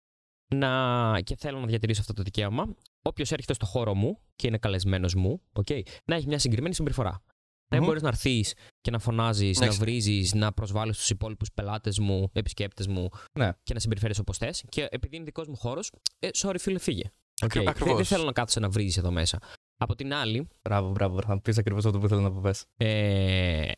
[0.54, 4.58] να, και θέλω να διατηρήσω αυτό το δικαίωμα, όποιος έρχεται στο χώρο μου και είναι
[4.58, 7.10] καλεσμένος μου, okay, να έχει μια συγκεκριμένη συμπεριφορά.
[7.12, 7.86] Να μην Μμμ.
[7.88, 8.46] μπορείς να έρθει
[8.82, 13.10] και να φωνάζεις, Ναι, να ξε- βρίζεις, να προσβάλλεις τους υπόλοιπους πελάτες μου, επισκέπτες μου
[13.40, 13.52] Ναι.
[13.64, 14.64] και να συμπεριφέρεις όπως θες.
[14.70, 17.04] Και επειδή είναι δικός μου χώρος, ε, sorry φίλε φύγε.
[17.42, 17.68] Ακρι- Okay.
[17.70, 17.88] ακριβώς.
[17.88, 19.40] Δεν, δεν θέλω να κάθεσαι να βρίζεις εδώ μέσα.
[19.78, 21.22] Από την άλλη, Μπράβο, μπράβο.
[21.22, 22.52] Θα πει ακριβώς αυτό που θέλω να πω.
[22.78, 23.72] ε,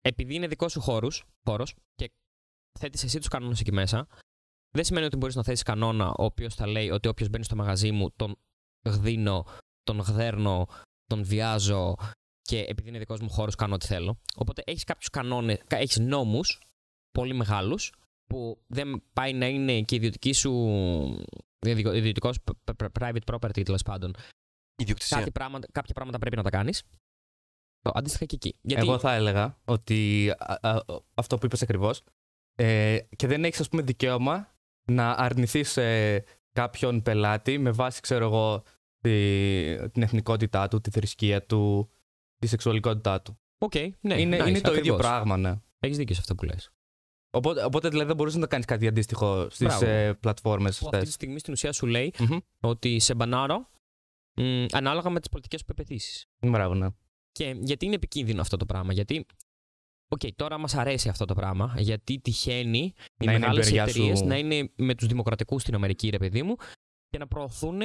[0.00, 2.10] επειδή είναι δικός σου χώρος, χώρος και
[2.78, 4.06] θέτεις εσύ τους κανόνες εκεί μέσα,
[4.70, 7.56] δεν σημαίνει ότι μπορείς να θέσει κανόνα ο οποίος θα λέει ότι όποιος μπαίνει στο
[7.56, 8.36] μαγαζί μου τον
[8.88, 9.46] γδίνω,
[9.82, 10.66] τον γδέρνω,
[11.04, 11.96] τον βιάζω
[12.42, 14.20] και επειδή είναι δικός μου χώρος κάνω ό,τι θέλω.
[14.36, 16.60] Οπότε έχεις κάποιους κανόνες, έχεις νόμους
[17.10, 17.92] πολύ μεγάλους
[18.26, 20.52] που δεν πάει να είναι και ιδιωτική σου.
[21.66, 22.38] ιδιωτικός
[23.00, 24.14] private property τέλος πάντων
[24.76, 25.18] Ιδιοκτησία.
[25.18, 26.82] κάτι πράγματα, κάποια πράγματα πρέπει να τα κάνεις.
[27.82, 28.58] Αντίστοιχα και εκεί.
[28.62, 30.84] Γιατί Εγώ θα έλεγα ότι α, α,
[31.14, 32.02] αυτό που είπες ακριβώς
[32.54, 34.54] ε, και δεν έχεις ας πούμε δικαίωμα
[34.90, 38.62] να αρνηθείς ε, κάποιον πελάτη με βάση, ξέρω εγώ,
[39.00, 41.90] τη- την εθνικότητά του, τη θρησκεία του,
[42.38, 43.38] τη σεξουαλικότητά του.
[43.58, 44.20] Οκ, ναι.
[44.20, 44.96] είναι nice, είναι το ίδιο ακριβώς.
[45.00, 45.54] πράγμα, ναι.
[45.80, 46.70] Έχεις δίκιο σε αυτό που λες.
[47.32, 49.86] Οπότε, οπότε δηλαδή δεν μπορούσε να κάνεις κάτι αντίστοιχο στις Μπράβο.
[49.86, 51.08] ε, πλατφόρμες Που αυτή αυτές.
[51.08, 52.14] τη στιγμή στην ουσία σου λέει
[52.60, 53.70] ότι σε μπανάρω
[54.36, 56.26] μ, ανάλογα με τις πολιτικές σου πεποιθήσεις.
[56.40, 56.86] Μπράβο, ναι.
[57.32, 58.92] Και γιατί είναι επικίνδυνο αυτό το πράγμα.
[58.92, 59.26] Γιατί,
[60.10, 61.74] οκ, τώρα μας αρέσει αυτό το πράγμα.
[61.78, 64.26] Γιατί τυχαίνει οι Να είναι μεγάλες εταιρείες σου.
[64.26, 66.56] να είναι με τους δημοκρατικούς στην Αμερική, ρε παιδί μου,
[67.08, 67.80] και να προωθούν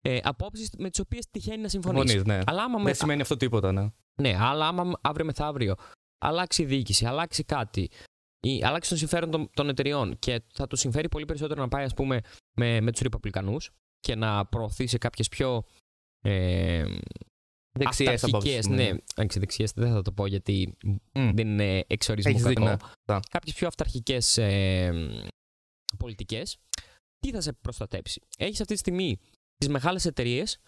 [0.00, 2.08] ε, απόψεις με τις οποίες τυχαίνει να συμφωνήσει.
[2.08, 2.42] Συμφωνείς, ναι.
[2.46, 3.88] Αλλά άμα, με, Δεν σημαίνει αυτό τίποτα, ναι.
[4.22, 5.74] ναι, αλλά άμα αύριο μεθαύριο
[6.18, 7.90] αλλάξει η διοίκηση, αλλάξει κάτι,
[8.40, 11.84] ή αλλάξει τον συμφέρον των, των εταιριών και θα του συμφέρει πολύ περισσότερο να πάει,
[11.84, 12.20] ας πούμε,
[12.56, 13.70] με, με τους Ρεπουμπλικανούς
[14.00, 15.64] και να προωθήσει κάποιες πιο.
[16.20, 16.84] Ε,
[17.78, 21.30] Δεξιές αυταρχικές, απόψεις, ναι, δεξιές δεν θα το πω γιατί Μμ.
[21.34, 22.76] δεν είναι εξορισμού Έχεις δίκιο, κακό.
[22.76, 22.90] ναι.
[22.90, 23.28] Αυτά.
[23.30, 24.92] Κάποιες πιο αυταρχικές ε,
[25.98, 26.56] πολιτικές,
[27.18, 29.18] τι θα σε προστατέψει; Έχεις αυτή τη στιγμή
[29.56, 30.58] τις μεγάλες εταιρείες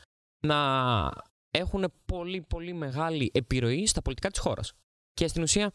[0.47, 1.11] να
[1.51, 4.73] έχουν πολύ πολύ μεγάλη επιρροή στα πολιτικά της χώρας.
[5.13, 5.73] Και στην ουσία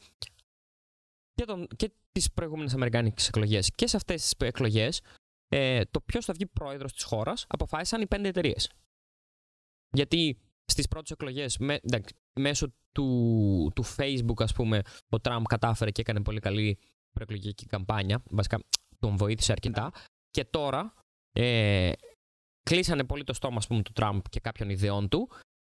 [1.34, 5.02] και, τον, και τις προηγούμενες αμερικάνικες εκλογές και σε αυτές τις εκλογές
[5.48, 8.72] ε, το ποιος θα βγει πρόεδρος της χώρας αποφάσισαν οι πέντε εταιρείες.
[9.96, 11.58] Γιατί στις πρώτες εκλογές.
[11.58, 16.78] Με, εντάξει, μέσω του, του Facebook ας πούμε ο Τραμπ κατάφερε και έκανε πολύ καλή
[17.12, 18.24] προεκλογική καμπάνια.
[18.30, 18.60] Βασικά
[19.00, 19.92] τον βοήθησε αρκετά.
[20.30, 20.94] Και τώρα
[21.32, 21.92] ε,
[22.70, 25.30] κλείσανε πολύ το στόμα ας πούμε, του Τραμπ και κάποιων ιδεών του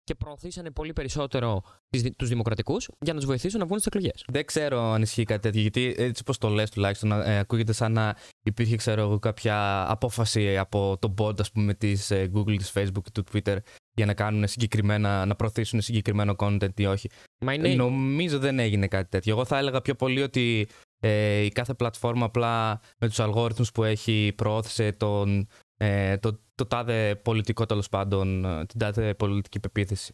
[0.04, 3.94] και προωθήσανε πολύ περισσότερο τις, δι- τους δημοκρατικούς για να τους βοηθήσουν να βγουν στις
[3.94, 4.24] εκλογές.
[4.28, 7.92] Δεν ξέρω αν ισχύει κάτι τέτοιο, γιατί έτσι όπω το λες τουλάχιστον, ε, ακούγεται σαν
[7.92, 8.16] να
[8.46, 13.04] υπήρχε ξέρω, εγώ, κάποια απόφαση από τον board ας πούμε, της ε, Google, της Facebook
[13.04, 13.58] και του Twitter
[14.00, 17.10] για να κάνουν συγκεκριμένα, να προωθήσουν συγκεκριμένο content ή όχι.
[17.46, 19.34] Μα είναι, Νομίζω δεν έγινε κάτι τέτοιο.
[19.34, 20.68] Εγώ θα έλεγα πιο πολύ ότι
[21.00, 26.66] ε, η κάθε πλατφόρμα απλά με τους αλγόριθμους που έχει προώθησε τον, ε, το, το
[26.66, 30.14] τάδε πολιτικό τέλος πάντων, ε, την τάδε πολιτική πεποίθηση.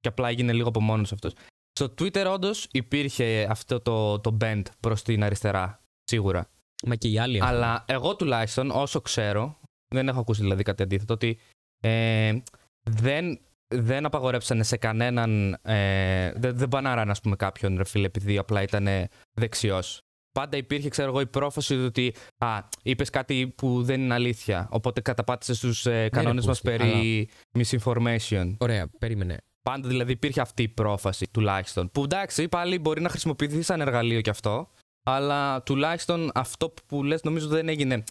[0.00, 1.32] Και απλά έγινε λίγο από μόνος αυτός.
[1.72, 6.50] Στο Twitter όντως υπήρχε αυτό το, το bend προς την αριστερά, σίγουρα.
[6.86, 7.48] μα και οι άλλοι έχουν.
[7.48, 9.60] Αλλά εγώ τουλάχιστον όσο ξέρω,
[9.94, 11.38] δεν έχω ακούσει δηλαδή κάτι αντίθετο, ότι
[11.80, 12.40] ε,
[12.82, 15.58] δεν, δεν απαγορέψανε σε κανέναν.
[15.62, 18.88] Ε, δεν, δεν μπανάραν, ας πούμε, κάποιον ρε φίλε, επειδή απλά ήταν
[19.32, 20.00] δεξιός.
[20.32, 24.68] Πάντα υπήρχε, ξέρω εγώ, η πρόφαση ότι α, είπες κάτι που δεν είναι αλήθεια.
[24.70, 28.54] Οπότε καταπάτησες στου ε, κανόνες μας Πούστη, περί misinformation.
[28.58, 29.36] Ωραία, περίμενε.
[29.62, 31.90] Πάντα δηλαδή υπήρχε αυτή η πρόφαση τουλάχιστον.
[31.90, 34.70] Που εντάξει, πάλι μπορεί να χρησιμοποιηθεί σαν εργαλείο κι αυτό.
[35.02, 38.04] Αλλά τουλάχιστον αυτό που λες νομίζω δεν έγινε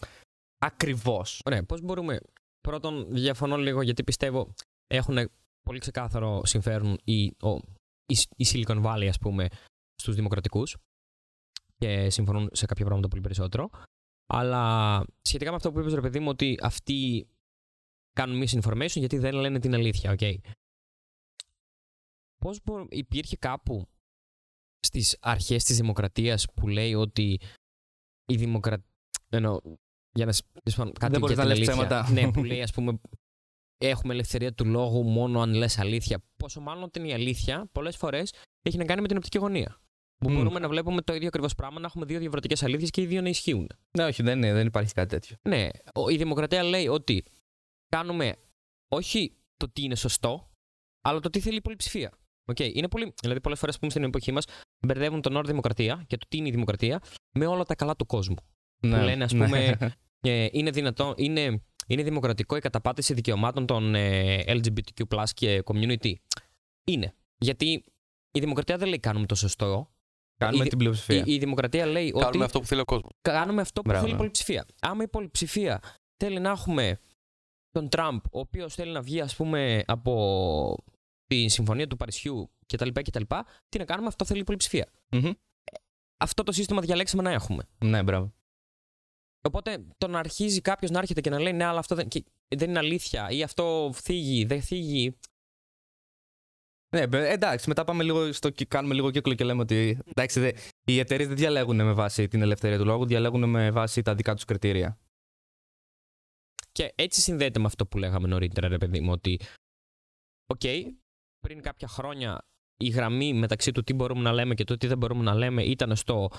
[0.58, 1.40] ακριβώς.
[1.44, 2.20] Ωραία, πώς μπορούμε.
[2.60, 4.54] Πρώτον, διαφωνώ λίγο γιατί πιστεύω
[4.86, 5.30] έχουν
[5.62, 7.50] πολύ ξεκάθαρο συμφέρον η, ο,
[8.06, 9.48] η, η Silicon Valley, ας πούμε,
[9.94, 10.76] στους δημοκρατικούς
[11.76, 13.70] και συμφωνούν σε κάποια πράγματα πολύ περισσότερο.
[14.26, 17.28] Αλλά σχετικά με αυτό που είπες, ρε παιδί μου, ότι αυτοί
[18.12, 20.20] κάνουν misinformation γιατί δεν λένε την αλήθεια, οκ.
[22.36, 23.88] Πώς μπο- υπήρχε κάπου
[24.78, 27.40] στις αρχές της δημοκρατίας που λέει ότι
[28.26, 28.86] η δημοκρατία...
[29.28, 29.60] Εννοώ,
[30.12, 31.86] για να σ- τέλος πάντων, κάτι Δεν μπορείς για να την λες αλήθεια.
[31.98, 32.12] ψέματα.
[32.12, 33.00] Ναι, που λέει ας πούμε
[33.78, 36.22] έχουμε ελευθερία του λόγου μόνο αν λες αλήθεια.
[36.36, 39.80] Πόσο μάλλον ότι η αλήθεια πολλές φορές έχει να κάνει με την οπτική γωνία.
[40.18, 40.34] Που Μμ.
[40.34, 43.20] μπορούμε να βλέπουμε το ίδιο ακριβώς πράγμα, να έχουμε δύο διαφορετικές αλήθειες και οι δύο
[43.20, 43.66] να ισχύουν.
[43.98, 45.36] Ναι, όχι, δεν, είναι, δεν υπάρχει κάτι τέτοιο.
[45.48, 47.24] Ναι, ο- η δημοκρατία λέει ότι
[47.88, 48.36] κάνουμε
[48.88, 50.50] όχι το τι είναι σωστό,
[51.04, 52.12] αλλά το τι θέλει η πολυψηφία.
[52.52, 52.74] Okay.
[52.74, 54.44] Είναι πολύ, δηλαδή, πολλές φορές στην εποχή μας
[54.86, 57.02] μπερδεύουν τον όρο δημοκρατία και το τι είναι η δημοκρατία
[57.38, 58.36] με όλα τα καλά του κόσμου.
[58.80, 59.44] Ναι, λένε, ας ναι.
[59.44, 59.76] πούμε,
[60.22, 66.12] Ε, είναι, δυνατό, είναι, είναι δημοκρατικό η καταπάτηση δικαιωμάτων των ε, LGBTQ και community.
[66.84, 67.14] Είναι.
[67.38, 67.84] Γιατί
[68.30, 69.90] η δημοκρατία δεν λέει κάνουμε το σωστό.
[70.36, 71.22] Κάνουμε η, την πλειοψηφία.
[71.26, 73.12] η, η δημοκρατία λέει ότι Κάνουμε αυτό που θέλει ο κόσμος.
[73.22, 74.04] κάνουμε αυτό που Μπράβο.
[74.04, 74.66] θέλει η πολυψηφία.
[74.80, 75.80] Άμα η πολυψηφία
[76.16, 76.98] θέλει να έχουμε
[77.70, 80.84] τον Τραμπ, ο οποίος θέλει να βγει, ας πούμε, από
[81.26, 82.88] τη συμφωνία του Παρισιού κτλ.
[82.92, 83.22] κτλ
[83.68, 84.86] τι να κάνουμε, αυτό θέλει η πολυψηφία.
[85.10, 85.30] Μμμ.
[86.16, 87.62] Αυτό το σύστημα διαλέξαμε να έχουμε.
[87.84, 88.32] Ναι, μπράβο.
[89.42, 92.24] Οπότε το να αρχίζει κάποιος να έρχεται και να λέει ναι, αλλά αυτό δεν, και
[92.56, 95.18] δεν είναι αλήθεια ή αυτό θίγει, δεν θίγει.
[96.96, 100.40] Ναι, μπε- εντάξει, μετά πάμε λίγο στο, και κάνουμε λίγο κύκλο και λέμε ότι εντάξει,
[100.40, 100.52] δε,
[100.84, 104.34] οι εταιρείες δεν διαλέγουν με βάση την ελευθερία του λόγου, διαλέγουν με βάση τα δικά
[104.34, 104.98] τους κριτήρια.
[106.72, 109.40] Και έτσι συνδέεται με αυτό που λέγαμε νωρίτερα, ρε παιδί μου, ότι.
[110.46, 110.60] Οκ,
[111.38, 112.44] πριν κάποια χρόνια
[112.76, 115.62] η γραμμή μεταξύ του τι μπορούμε να λέμε και το τι δεν μπορούμε να λέμε
[115.62, 116.30] ήταν στο.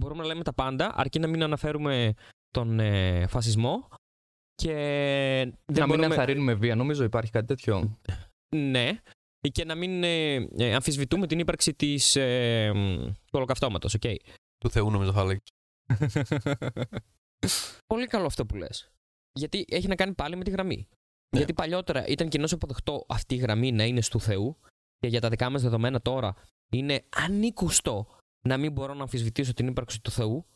[0.00, 2.14] Μπορούμε να λέμε τα πάντα, αρκεί να μην αναφέρουμε
[2.48, 3.88] τον ε, φασισμό.
[4.54, 4.74] Και
[5.44, 6.06] δεν να μην μπορούμε...
[6.06, 7.98] ενθαρρύνουμε βία, νομίζω υπάρχει κάτι τέτοιο.
[8.56, 9.00] Ναι,
[9.52, 14.02] και να μην ε, ε, αμφισβητούμε την ύπαρξη της, ε, μ, του ολοκαυτώματος, οκ.
[14.58, 15.40] Του Θεού νομίζω θα έλεγε.
[17.92, 18.90] Πολύ καλό αυτό που λες.
[19.32, 20.76] Γιατί έχει να κάνει πάλι με τη γραμμή.
[20.76, 21.38] Ναι.
[21.38, 24.58] Γιατί παλιότερα ήταν κοινώ αποδεκτό αυτή η γραμμή να είναι στου Θεού
[24.98, 26.34] και για τα δικά μας δεδομένα τώρα
[26.72, 28.06] είναι ανήκουστο
[28.48, 30.46] να μην μπορώ να αμφισβητήσω την ύπαρξη του Θεού.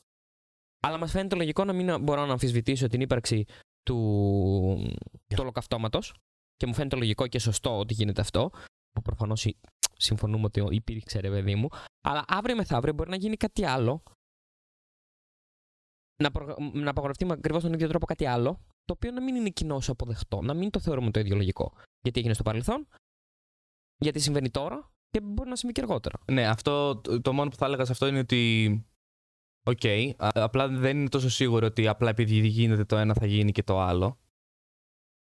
[0.81, 3.45] Αλλά μας φαίνεται λογικό να μην μπορώ να αμφισβητήσω την ύπαρξη
[3.83, 3.97] του,
[5.27, 6.15] του ολοκαυτώματος.
[6.57, 8.51] Και μου φαίνεται λογικό και σωστό ότι γίνεται αυτό.
[8.91, 9.47] Που προφανώς
[9.97, 11.69] συμφωνούμε ότι υπήρξε, ρε παιδί μου.
[12.01, 14.03] Αλλά αύριο μεθαύριο μπορεί να γίνει κάτι άλλο.
[16.23, 16.57] Να, προ...
[16.73, 18.61] να απαγορευτεί με ακριβώς τον ίδιο τρόπο κάτι άλλο.
[18.85, 20.43] Το οποίο να μην είναι κοινώς αποδεκτό.
[20.43, 21.73] Να μην το θεωρούμε το ίδιο λογικό.
[22.01, 22.89] Γιατί έγινε στο παρελθόν.
[23.99, 24.91] Γιατί συμβαίνει τώρα.
[25.17, 26.19] Και μπορεί να συμβεί και αργότερα.
[26.33, 28.85] Ναι, αυτό το το μόνο που θα έλεγα σε αυτό είναι ότι.
[29.67, 29.85] Οκ,
[30.17, 33.63] α- απλά δεν είναι τόσο σίγουρο ότι απλά επειδή γίνεται το ένα θα γίνει και
[33.63, 34.19] το άλλο.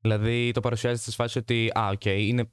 [0.02, 2.52] Δηλαδή το παρουσιάζεται στη φάση ότι, α, οκ, είναι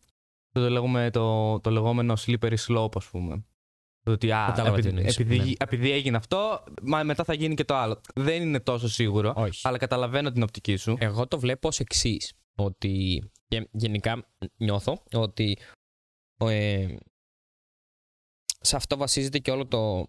[0.52, 3.46] το, λεγόμε, το, το λεγόμενο slippery slope, ας πούμε.
[4.06, 5.54] Το ότι, α, Κατάλαβα τι επειδή, εννοείς, επειδή, ναι.
[5.58, 8.02] επειδή έγινε αυτό, μα μετά θα γίνει και το άλλο.
[8.16, 9.68] Δεν είναι τόσο σίγουρο, Όχι.
[9.68, 10.96] αλλά καταλαβαίνω την οπτική σου.
[11.00, 12.34] Εγώ το βλέπω ως εξής.
[12.56, 15.58] Ότι και γενικά νιώθω ότι
[16.38, 16.96] ε,
[18.60, 20.08] σε αυτό βασίζεται και όλο το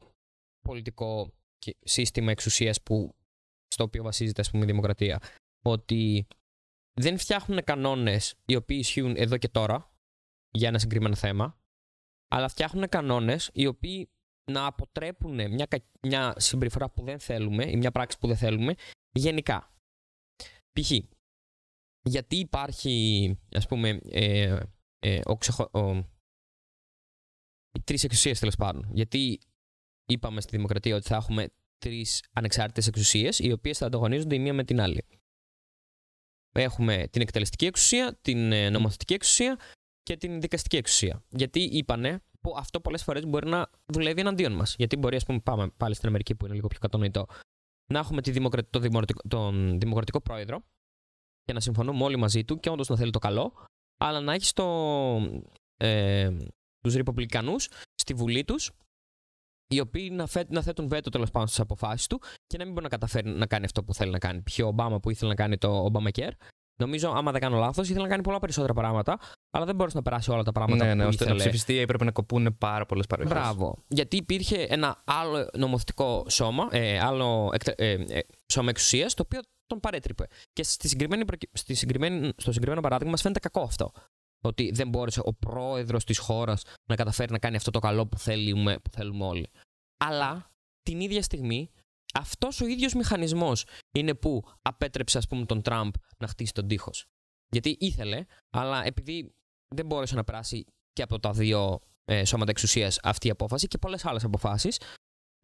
[0.61, 3.15] πολιτικό και- σύστημα εξουσίας που,
[3.69, 5.23] στο οποίο βασίζεται ας πούμε η δημοκρατία.
[5.65, 6.27] Ότι
[7.01, 9.93] δεν φτιάχνουν κανόνες οι οποίοι ισχύουν εδώ και τώρα
[10.51, 11.59] για ένα συγκεκριμένο θέμα,
[12.31, 14.11] αλλά φτιάχνουν κανόνες οι οποίοι
[14.51, 18.75] να αποτρέπουν μια, κα- μια συμπεριφορά που δεν θέλουμε ή μια πράξη που δεν θέλουμε
[19.13, 19.75] γενικά.
[20.73, 20.91] Π.χ.
[22.03, 24.61] γιατί υπάρχει, ας πούμε, ε,
[24.99, 25.71] ε, ο ξεχω...
[25.73, 26.05] ο...
[27.73, 28.89] οι τρεις εξουσίες τέλος πάντων.
[28.93, 29.39] Γιατί
[30.07, 34.55] είπαμε στη δημοκρατία ότι θα έχουμε τρεις ανεξάρτητες εξουσίες οι οποίες θα ανταγωνίζονται η μία
[34.55, 35.05] με την άλλη.
[36.53, 39.59] Έχουμε την εκτελεστική εξουσία, την ε, νομοθετική εξουσία
[40.03, 41.25] και την δικαστική εξουσία.
[41.29, 44.75] Γιατί είπανε που αυτό πολλές φορές μπορεί να δουλεύει εναντίον μας.
[44.79, 47.27] Γιατί μπορεί, ας πούμε, πάμε πάλι στην Αμερική που είναι λίγο πιο κατανοητό,
[47.93, 48.67] να έχουμε τη δημοκρα...
[48.71, 49.21] το δημοκρατικό...
[49.29, 50.63] τον δημοκρατικό πρόεδρο
[51.43, 53.53] και να συμφωνούμε όλοι μαζί του και όντως να θέλει το καλό,
[54.01, 54.67] αλλά να έχει το,
[55.77, 56.37] ε,
[56.81, 58.71] τους Ριπουμπλικανούς στη Βουλή τους
[59.75, 60.45] οι οποίοι να, φε...
[60.49, 63.47] να θέτουν βέτο τέλος πάντων στις αποφάσεις του και να μην μπορεί να καταφέρει να
[63.47, 64.43] κάνει αυτό που θέλει να κάνει.
[64.43, 64.59] Π.χ.
[64.65, 66.33] ο Ομπάμα που ήθελε να κάνει το Obamacare.
[66.81, 69.19] Νομίζω, άμα δεν κάνω λάθος, ήθελε να κάνει πολλά περισσότερα πράγματα,
[69.51, 71.43] αλλά δεν μπορούσε να περάσει όλα τα πράγματα Ναι, ναι, που ώστε να ήθελε.
[71.49, 73.33] ψηφιστεί έπρεπε να κοπούν πάρα πολλές παροχές.
[73.33, 73.85] Μπράβο.
[73.89, 78.21] Γιατί υπήρχε ένα άλλο νομοθετικό σώμα, ε, άλλο εκτε- ε, ε,
[78.53, 80.27] σώμα εξουσίας, το οποίο τον παρέτρυπε.
[80.53, 83.93] Και στη συγκεκριμένη, προκυ- στη συγκεκριμένη, στο συγκεκριμένο παράδειγμα, μας φαίνεται κακό αυτό.
[84.45, 88.19] Ότι δεν μπόρεσε ο πρόεδρος της χώρας να καταφέρει να κάνει αυτό το καλό που
[88.19, 89.51] θέλουμε, που θέλουμε όλοι.
[90.05, 90.51] Αλλά
[90.83, 91.71] την ίδια στιγμή,
[92.15, 97.07] αυτός ο ίδιος μηχανισμός είναι που απέτρεψε, ας πούμε, τον Τραμπ να χτίσει τον τείχος.
[97.53, 99.35] Γιατί ήθελε, αλλά επειδή
[99.75, 103.79] δεν μπόρεσε να περάσει και από τα δύο ε, σώματα εξουσίας αυτή η απόφαση και
[103.79, 104.81] πολλές άλλες αποφάσεις,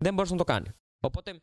[0.02, 0.68] δεν μπορούσε να το κάνει.
[1.04, 1.40] Οπότε,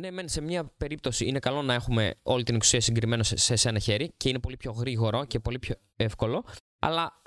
[0.00, 3.68] ναι, μεν σε μια περίπτωση είναι καλό να έχουμε όλη την εξουσία συγκεκριμένο σε, σε
[3.68, 6.44] ένα χέρι και είναι πολύ πιο γρήγορο και πολύ πιο εύκολο,
[6.78, 7.22] αλλά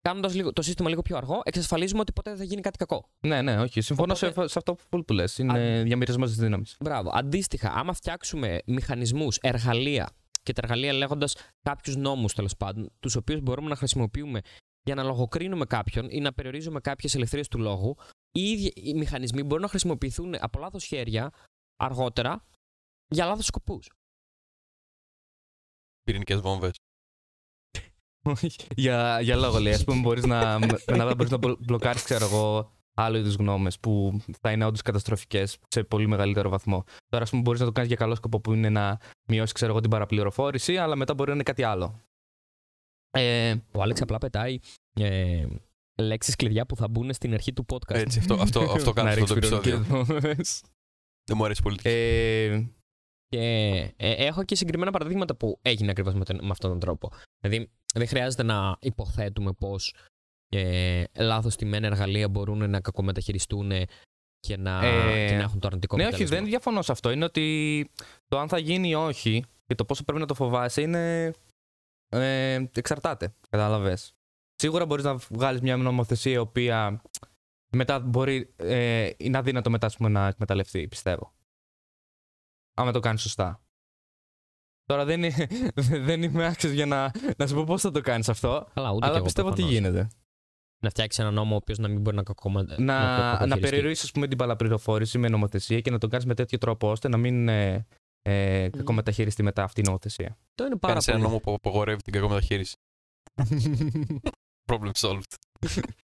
[0.00, 3.10] κάνοντας το σύστημα λίγο πιο αργό, εξασφαλίζουμε ότι ποτέ δεν θα γίνει κάτι κακό.
[3.20, 3.80] Ναι, ναι, όχι.
[3.80, 5.38] Συμφωνώ σε, Οπότε- σε αυτό που, που λες.
[5.38, 6.76] Είναι διαμερισμός της δύναμης.
[6.80, 7.10] Μπράβο.
[7.12, 10.10] Αντίστοιχα, άμα φτιάξουμε μηχανισμούς, εργαλεία
[10.42, 14.40] και τα εργαλεία λέγοντας κάποιους νόμους τέλος πάντων, τους οποίους μπορούμε να χρησιμοποιούμε
[14.82, 17.96] για να λογοκρίνουμε κάποιον ή να περιορίζουμε κάποιες ελευθερίες του λόγου,
[18.32, 21.30] οι ίδιοι οι μηχανισμοί μπορούν να χρησιμοποιηθούν από λάθος χέρια
[21.80, 22.44] αργότερα
[23.08, 23.90] για λάθος σκοπούς.
[26.02, 26.72] Πυρηνικέ βόμβες.
[28.76, 29.72] για, για λόγο λέει.
[29.72, 30.58] Α πούμε, μπορείς να,
[30.96, 35.84] να, μπορείς να μπλοκάρεις, ξέρω εγώ, άλλου είδους γνώμες που θα είναι όντως καταστροφικές σε
[35.84, 36.84] πολύ μεγαλύτερο βαθμό.
[37.08, 39.70] Τώρα, ας πούμε, μπορείς να το κάνεις για καλό σκοπό που είναι να μειώσεις, ξέρω
[39.70, 42.00] εγώ, την παραπληροφόρηση, αλλά μετά μπορεί να είναι κάτι άλλο.
[43.10, 44.58] Ε, Ο Άλεξ απλά πετάει
[44.94, 45.46] ε,
[46.00, 47.94] λέξεις κλειδιά που θα μπουν στην αρχή του podcast.
[47.94, 50.06] Έτσι, αυτό, αυτό, αυτό κάνω να σε αυτό το ρίξεις επεισόδιο.
[51.30, 51.30] πυρηνικές βόμβες.
[51.30, 51.78] Δεν μου αρέσει πολύ.
[51.82, 52.62] ε,
[53.28, 57.10] Και ε, έχω και συγκεκριμένα παραδείγματα που έγινε ακριβώς με, τον- με αυτόν τον τρόπο.
[57.40, 59.74] Δηλαδή, δεν χρειάζεται να υποθέτουμε πω
[60.52, 63.70] ε, λάθος τιμένα εργαλεία μπορούν να κακομεταχειριστούν
[64.40, 66.36] και να, Ε, και να έχουν το αρνητικό ναι, όχι, αποτέλεσμα.
[66.40, 67.10] δεν διαφωνώ σε αυτό.
[67.10, 67.90] Είναι ότι
[68.28, 71.32] το αν θα γίνει ή όχι και το πόσο πρέπει να το φοβάσαι είναι.
[72.08, 73.34] Ε, εξαρτάται.
[73.50, 73.98] Κατάλαβε.
[74.54, 77.02] Σίγουρα μπορείς να βγάλεις μια νομοθεσία η οποία
[77.70, 78.54] μετά μπορεί.
[78.56, 81.32] Ε, είναι αδύνατο μετά ας πούμε, να εκμεταλλευτεί, πιστεύω.
[82.74, 83.62] Άμα το κάνεις σωστά.
[84.84, 85.46] Τώρα δεν, είναι,
[86.08, 88.68] δεν είμαι άξιος για να, να σου πω πώς θα το κάνεις αυτό.
[88.74, 89.80] Αλλά, ούτε κι αλλά εγώ, πιστεύω ότι προφανώς.
[89.80, 90.08] γίνεται.
[90.82, 92.62] Να φτιάξεις ένα νόμο ο οποίος να μην μπορεί να κακομα...
[92.62, 93.60] να, να, κακομεταχειριστεί.
[93.60, 97.48] περιορίσει την παραπληροφόρηση με νομοθεσία και να το κάνεις με τέτοιο τρόπο ώστε να μην
[97.48, 97.86] ε,
[98.22, 100.38] ε, κακομεταχειριστεί μετά αυτή η νομοθεσία.
[100.54, 101.28] Το είναι πάρα Κάνει ένα πολύ.
[101.28, 102.76] νόμο που απαγορεύει την κακομεταχείριση.
[104.70, 105.34] Problem solved.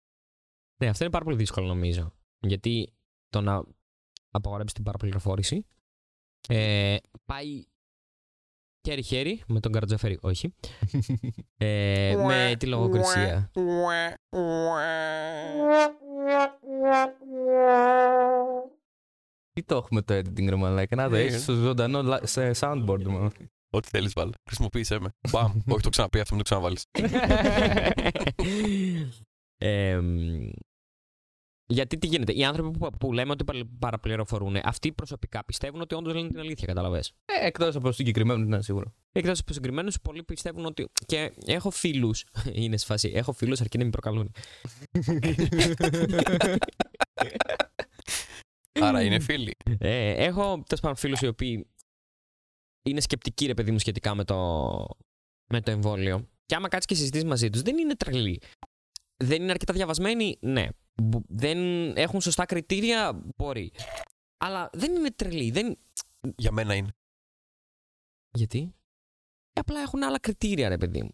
[0.82, 2.12] Ναι, αυτό είναι πάρα πολύ δύσκολο νομίζω.
[2.40, 2.92] Γιατί
[3.28, 3.62] το να
[4.30, 5.66] απαγορεύσει την παραπληροφόρηση
[6.48, 7.64] ε, πάει
[8.88, 10.54] χέρι-χέρι με τον Καρατζαφέρη, όχι.
[11.56, 13.50] ε, με τη λογοκρισία.
[19.52, 22.50] Τι το έχουμε το editing, ρε μαλάκα; Να το Ε, έχεις στο ζωντανό λα- σε
[22.60, 23.30] soundboard, μου.
[23.72, 24.30] Ό,τι θέλεις, βάλε.
[24.48, 25.08] Χρησιμοποίησέ με.
[25.30, 25.52] Μπαμ.
[25.72, 26.84] Όχι, το ξαναπεί αυτό, μην το ξαναβάλεις.
[31.68, 35.44] Ε, μ, γιατί τι γίνεται, οι άνθρωποι που, που λέμε ότι παρα- παραπληροφορούν, αυτοί προσωπικά
[35.44, 36.98] πιστεύουν ότι όντως λένε την αλήθεια, καταλαβέ.
[37.24, 38.94] Ε, εκτός από συγκεκριμένους, ναι, σίγουρα.
[39.12, 40.88] Εκτός από συγκεκριμένους, πολλοί πιστεύουν ότι.
[41.06, 42.24] Και έχω φίλους.
[42.52, 43.10] είναι σε φάση.
[43.14, 44.32] Έχω φίλους αρκεί να με προκαλούν.
[48.80, 49.56] Άρα είναι φίλοι.
[49.78, 51.66] Ε, έχω τέλος πάντων φίλους οι οποίοι
[52.82, 54.36] είναι σκεπτικοί, ρε παιδί μου, σχετικά με το,
[55.52, 56.28] με το εμβόλιο.
[56.46, 58.40] Και άμα κάτσεις και συζητήσεις μαζί τους, δεν είναι τρελοί.
[59.24, 60.66] Δεν είναι αρκετά διαβασμένοι, ναι.
[61.02, 61.58] Μπο- Δεν
[61.96, 63.72] έχουν σωστά κριτήρια, μπορεί.
[64.36, 65.50] Αλλά δεν είναι τρελοί.
[65.50, 65.78] Δεν...
[66.36, 66.88] Για μένα είναι.
[68.30, 68.74] Γιατί;
[69.52, 71.10] Απλά έχουν άλλα κριτήρια, ρε παιδί μου.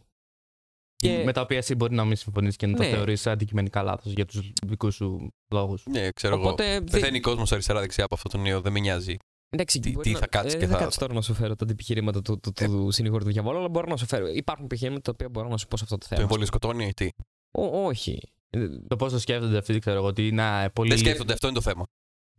[0.96, 2.88] Και- Με τα οποία εσύ μπορεί να μην συμφωνείς και να το Ναι.
[2.90, 5.86] θεωρείς αντικειμενικά λάθος για τους δικούς σου λόγους.
[5.86, 6.44] Ναι, ξέρω εγώ.
[6.44, 6.64] Οπότε.
[6.64, 9.16] δεν- Πεθαίνει κόσμος αριστερά-δεξιά από αυτό τον ιό, δεν με νοιάζει.
[9.48, 11.34] Εντάξει, Τι- μπορεί τι να- θα κάτσεις ε, και δεν θα- κάτσεις τώρα να σου
[11.34, 14.26] φέρω τα επιχειρήματα του, του, του, συνηγόρου του διαβόλου, αλλά μπορώ να σου φέρω.
[14.26, 16.22] Υπάρχουν επιχειρήματα τα οποία μπορώ να σου πω σε αυτό το Το θέμα.
[16.22, 17.08] εμβόλιο σκοτώνει ή τι;
[17.50, 18.18] Ό, όχι.
[18.56, 20.88] Ε, Το πώς το σκέφτονται αυτοί, ξέρω εγώ, ότι είναι πολύ.
[20.88, 21.84] Δεν σκέφτονται, αυτό είναι το θέμα.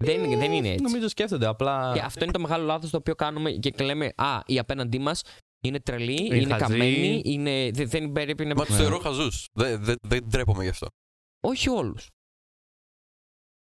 [0.03, 0.83] Δεν, είναι- δεν είναι έτσι.
[0.83, 1.91] Νομίζω σκέφτονται απλά.
[1.93, 5.21] Και αυτό είναι το μεγάλο λάθος το οποίο κάνουμε και λέμε Α, οι απέναντί μας
[5.63, 6.63] είναι τρελοί, Είναι είναι, χαζοί.
[6.63, 8.55] καμένοι, είναι, δεν, δεν πρέπει να.
[8.55, 8.81] Μα τους Ναι.
[8.81, 9.47] θεωρώ χαζούς.
[9.53, 10.87] Δεν δεν- δεν ντρέπομαι γι' αυτό.
[11.43, 12.07] Όχι όλους.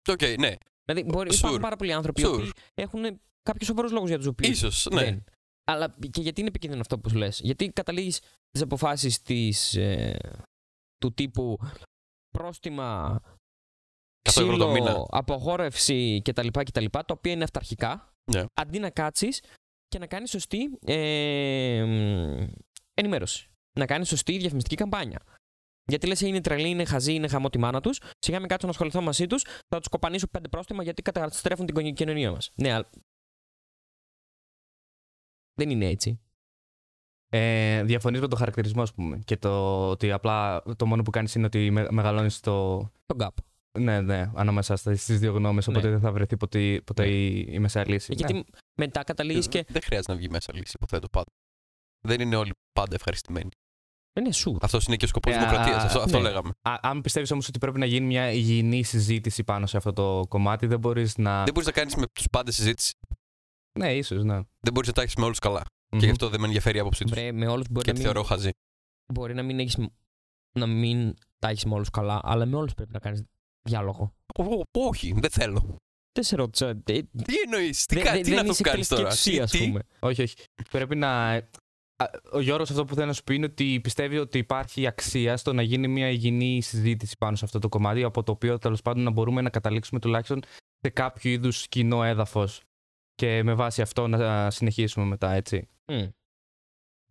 [0.09, 1.39] Οκ, ναι, Δηλαδή, μπορεί, Sure.
[1.39, 2.33] υπάρχουν πάρα πολλοί άνθρωποι οι Sure.
[2.35, 4.51] οποίοι έχουν κάποιους σοβαρούς λόγους για τους οποίους.
[4.57, 4.87] ίσως.
[4.93, 5.05] Ναι.
[5.05, 5.25] Δεν.
[5.65, 8.19] Αλλά και γιατί είναι επικίνδυνο αυτό που σου λες; Γιατί καταλήγεις
[8.51, 9.21] σε αποφάσεις
[9.75, 10.17] ε,
[10.99, 11.59] του τύπου
[12.39, 13.21] πρόστιμα,
[14.23, 15.07] 100 ευρώ το ξύλο, μήνα.
[15.09, 16.85] απαγόρευση κτλ, κτλ.
[16.91, 18.13] Τα οποία είναι αυταρχικά.
[18.33, 18.45] Ναι.
[18.55, 19.43] Αντί να κάτσεις
[19.89, 22.47] και να κάνεις σωστή ε, μ,
[22.95, 23.51] ενημέρωση.
[23.79, 25.23] Να κάνεις σωστή διαφημιστική καμπάνια.
[25.89, 28.01] Γιατί λες, είναι τρελή, είναι χαζή, είναι χαμό τη μάνα τους.
[28.19, 31.95] Σιγά μην κάτσω να ασχοληθώ μαζί τους, θα τους κοπανίσω πέντε πρόστιμα γιατί καταστρέφουν την
[31.95, 32.53] κοινωνία μας.
[32.55, 32.91] Ναι, αλλά.
[35.55, 36.21] Δεν είναι έτσι.
[37.29, 39.19] Ε, Διαφωνείς με το χαρακτηρισμό, ας πούμε.
[39.25, 39.51] Και το
[39.91, 42.77] ότι απλά το μόνο που κάνεις είναι ότι με, μεγαλώνεις το.
[43.07, 43.29] Το gap.
[43.79, 45.69] Ναι, ναι, ανάμεσα στις δύο γνώμες.
[45.69, 45.93] Οπότε Ναι.
[45.93, 47.09] δεν θα βρεθεί ποτέ, ποτέ Ναι.
[47.09, 48.15] η, η μεσαία λύση.
[48.15, 48.43] Γιατί Ναι.
[48.75, 49.65] μετά καταλήγεις και.
[49.69, 51.31] Δεν χρειάζεται να βγει μέσα λύση, υποθέτω πάντα.
[52.07, 53.49] Δεν είναι όλοι πάντα ευχαριστημένοι.
[54.21, 54.59] Είναι σου.
[54.61, 55.83] Αυτός είναι και ο σκοπός Ε, τη δημοκρατίας.
[55.83, 56.23] α, Αυτό, αυτό ναι.
[56.23, 56.51] λέγαμε.
[56.63, 60.23] Α, αν πιστεύεις όμως ότι πρέπει να γίνει μια υγιεινή συζήτηση πάνω σε αυτό το
[60.29, 61.45] κομμάτι, δεν μπορείς να.
[61.45, 62.95] Δεν μπορείς να κάνεις με τους πάντες συζήτηση.
[63.79, 64.35] Ναι, ίσως, ναι.
[64.61, 65.63] Δεν μπορείς να τα έχεις με όλους καλά.
[65.93, 65.99] Μμμ.
[65.99, 67.13] Και γι' αυτό δεν με ενδιαφέρει η άποψή τους.
[67.13, 68.51] Βρε, με όλους μπορεί, Και να τη μην, θεωρώ χαζή.
[69.13, 69.77] μπορεί να μην έχεις.
[70.59, 73.23] Να μην τα έχεις με όλους καλά, αλλά με όλους πρέπει να κάνεις
[73.69, 74.15] διάλογο.
[74.39, 75.77] Ω, ω, Όχι, δεν θέλω.
[76.13, 76.69] Δεν σε ρώτησα.
[76.69, 79.09] ε, Τι εννοείς, τι, δεν- κα- δεν- τι να δεν το είσαι κάνεις εκτελεστική τώρα.
[79.09, 79.81] εξουσία, ας Τι- τι- πούμε.
[79.99, 80.35] Όχι, όχι.
[80.71, 81.33] Πρέπει να.
[81.99, 85.37] Α, Ο Γιώργος αυτό που θέλω να σου πει είναι ότι πιστεύει ότι υπάρχει αξία
[85.37, 88.83] στο να γίνει μια υγιεινή συζήτηση πάνω σε αυτό το κομμάτι, από το οποίο τέλος
[88.83, 90.41] πάντων να μπορούμε να καταλήξουμε τουλάχιστον
[90.81, 92.61] σε κάποιο είδους κοινό έδαφος
[93.15, 95.69] και με βάση αυτό να συνεχίσουμε μετά, έτσι.
[95.93, 96.07] Μμ.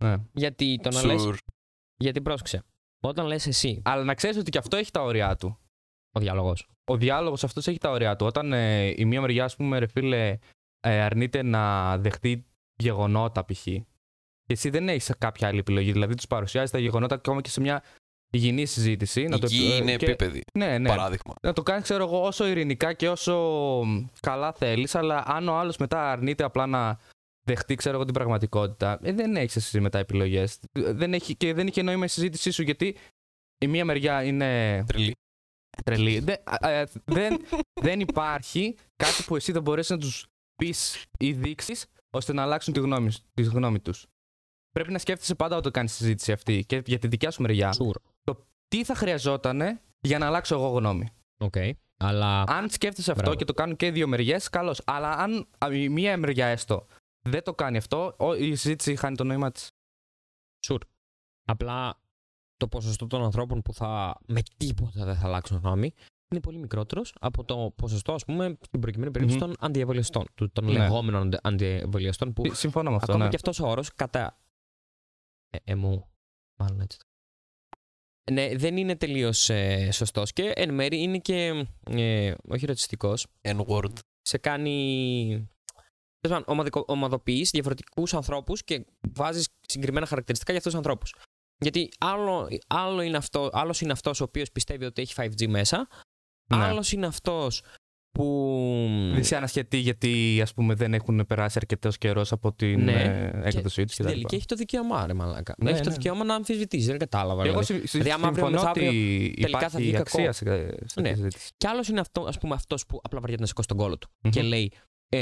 [0.03, 0.15] Ναι.
[0.33, 1.35] Γιατί το να λες, Σουρ.
[1.97, 2.63] Γιατί πρόσεξε.
[3.03, 5.57] Όταν λες εσύ Αλλά να ξέρεις ότι και αυτό έχει τα ωριά του.
[6.11, 6.67] ο διάλογος.
[6.85, 8.25] Ο διάλογος αυτός έχει τα ωριά του.
[8.25, 10.37] Όταν ε, η μία μεριά, ας πούμε, ρε φίλε,
[10.79, 13.61] ε, αρνείται να δεχτεί γεγονότα π.χ.
[13.61, 15.91] Και εσύ δεν έχεις κάποια άλλη επιλογή.
[15.91, 17.83] Δηλαδή, τους παρουσιάζεις τα γεγονότα ακόμα και σε μια
[18.31, 19.21] υγιεινή συζήτηση.
[19.21, 20.41] Η να το, γη ε, είναι και- επίπεδη.
[20.53, 20.87] Ναι, ναι.
[20.89, 21.33] Παράδειγμα.
[21.41, 23.35] Να το κάνεις, ξέρω εγώ, όσο ειρηνικά και όσο
[23.85, 26.99] μ, καλά θέλεις, αλλά αν ο άλλος μετά αρνείται απλά να
[27.45, 30.59] δεχτεί, ξέρω εγώ, την πραγματικότητα, ε, δεν έχεις εσύ μετά επιλογές.
[31.37, 32.95] Και δεν είχε νόημα η συζήτησή σου γιατί
[33.57, 35.13] η μία μεριά είναι Τρελή.
[35.85, 36.19] τρελή.
[36.19, 37.41] Δεν, α, ε, δεν,
[37.81, 42.73] δεν υπάρχει κάτι που εσύ δεν μπορέσεις να τους πεις ή δείξεις ώστε να αλλάξουν
[42.73, 44.05] τη γνώμη, τη γνώμη τους.
[44.71, 47.71] Πρέπει να σκέφτεσαι πάντα όταν κάνεις συζήτηση αυτή και για τη δικιά σου μεριά.
[47.71, 47.95] Sure.
[48.67, 51.07] Τι θα χρειαζόταν για να αλλάξω εγώ γνώμη.
[51.37, 51.55] Οκ.
[51.97, 52.41] Αλλά.
[52.47, 53.37] Αν σκέφτεσαι αυτό Μπράβο.
[53.37, 54.81] και το κάνουν και οι δύο μεριές, καλώς.
[54.85, 56.87] Αλλά αν α, η μία μεριά έστω
[57.29, 59.71] δεν το κάνει αυτό, ο- η συζήτηση χάνει το νόημα της.
[60.65, 60.81] Σουρ.
[61.45, 62.01] Απλά
[62.57, 65.93] το ποσοστό των ανθρώπων που θα με τίποτα δεν θα αλλάξουν γνώμη
[66.31, 69.47] είναι πολύ μικρότερος από το ποσοστό, ας πούμε, στην προκειμένη περίπτωση Μμμ.
[69.47, 70.25] των αντιεμβολιαστών.
[70.35, 70.71] του- Των Ναι.
[70.71, 73.11] λεγόμενων αντι- αντιεμβολιαστών που Συμφωνώ με αυτό.
[73.11, 73.29] ακόμα Ναι.
[73.29, 74.39] και αυτός ο όρος κατά.
[75.49, 76.09] Ε, ε, μου.
[76.59, 76.97] Μάλλον έτσι.
[78.31, 83.27] Ναι, δεν είναι τελείως ε, σωστός και εν μέρει είναι και ε, όχι ρατσιστικός.
[83.41, 83.93] N-word.
[84.21, 85.49] Σε κάνει.
[86.27, 91.15] Τέλος πάντων, ομαδικο- ομαδοποιείς διαφορετικούς ανθρώπους και βάζεις συγκεκριμένα χαρακτηριστικά για αυτούς τους ανθρώπους.
[91.57, 95.87] Γιατί άλλο, άλλο είναι αυτό, άλλος είναι αυτός ο οποίος πιστεύει ότι έχει 5G μέσα,
[96.49, 96.63] Ναι.
[96.63, 97.61] άλλος είναι αυτός
[98.11, 99.11] που.
[99.15, 102.91] Δυσανασχετοί γιατί ας πούμε, δεν έχουν περάσει αρκετός καιρός από την Ναι.
[102.91, 105.55] ε, έκδοσή τους Στην τελική έχει το δικαίωμα, ρε Μαλάκα.
[105.57, 105.95] Ναι, έχει το ναι.
[105.95, 106.85] δικαίωμα να αμφισβητήσει.
[106.85, 107.43] Δεν κατάλαβα.
[107.45, 107.65] Εγώ δηλαδή.
[107.65, 110.29] συ- συ- Δηλαδή, άμα αύριο συμφωνώ μεθαύριο ότι τελικά θα βγει υπάρχει κακό.
[110.29, 110.43] αξία σε,
[110.85, 111.09] σε Ναι.
[111.09, 111.51] αυτή τη συζήτηση.
[111.57, 114.09] Κι άλλος είναι αυτό, ας πούμε, αυτός που απλά βαριέται να σηκώσει τον κόλο του.
[114.23, 114.31] Μμμ.
[114.31, 114.71] Και λέει,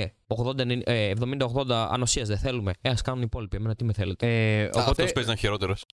[0.01, 2.73] ε, 80, ε, 70-80 ανοσίας δεν θέλουμε.
[2.81, 3.55] Ε, ας κάνουν οι υπόλοιποι.
[3.57, 4.27] Εμένα τι με θέλετε.
[4.27, 4.79] Ε, Οπότε...
[4.79, 5.85] οπότε, Αυτός παίζει να είναι χειρότερος.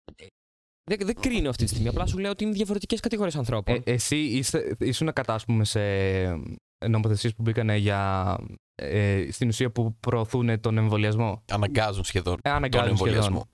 [0.84, 1.88] Δεν, δεν κρίνω αυτή τη στιγμή.
[1.88, 3.74] Απλά σου λέω ότι είναι διαφορετικές κατηγορίες ανθρώπων.
[3.84, 5.80] ε, εσύ είστε, ήσουν κατά ας πούμε, σε
[6.88, 8.36] νομοθεσίες που μπήκαν για,
[8.74, 11.42] ε, στην ουσία που προωθούν τον εμβολιασμό.
[11.50, 13.22] Αναγκάζουν σχεδόν Ε, τον αναγκάζουν εμβολιασμό.
[13.22, 13.48] σχεδόν.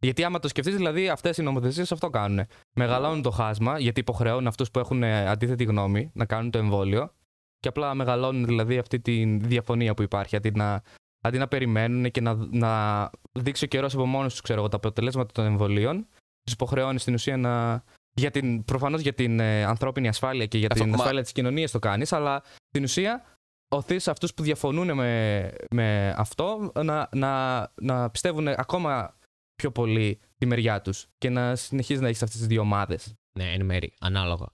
[0.00, 2.46] Γιατί άμα το σκεφτείς, δηλαδή αυτές οι νομοθεσίες αυτό κάνουν.
[2.76, 7.12] Μεγαλώνουν το χάσμα, γιατί υποχρεώνουν αυτούς που έχουν ε, αντίθετη γνώμη να κάνουν το εμβόλιο.
[7.58, 10.36] Και απλά μεγαλώνουν δηλαδή αυτή τη διαφωνία που υπάρχει.
[10.36, 10.82] Αντί να,
[11.20, 15.44] αντί να περιμένουν και να, να δείξει ο καιρός από μόνος τους τα αποτελέσματα των
[15.44, 16.06] εμβολίων,
[16.42, 17.84] τους υποχρεώνεις στην ουσία να.
[18.14, 21.32] Για την, προφανώς για την ε, ανθρώπινη ασφάλεια και για Αυτό, την μα- ασφάλεια της
[21.32, 23.24] κοινωνίας το κάνεις, αλλά στην ουσία
[23.68, 29.16] οθείς αυτούς που διαφωνούν με, με αυτό να, να, να πιστεύουν ακόμα
[29.54, 33.14] πιο πολύ τη μεριά τους και να συνεχίζεις να έχεις αυτές τις δύο ομάδες.
[33.38, 34.46] Ναι, εν μέρη, ανάλογα.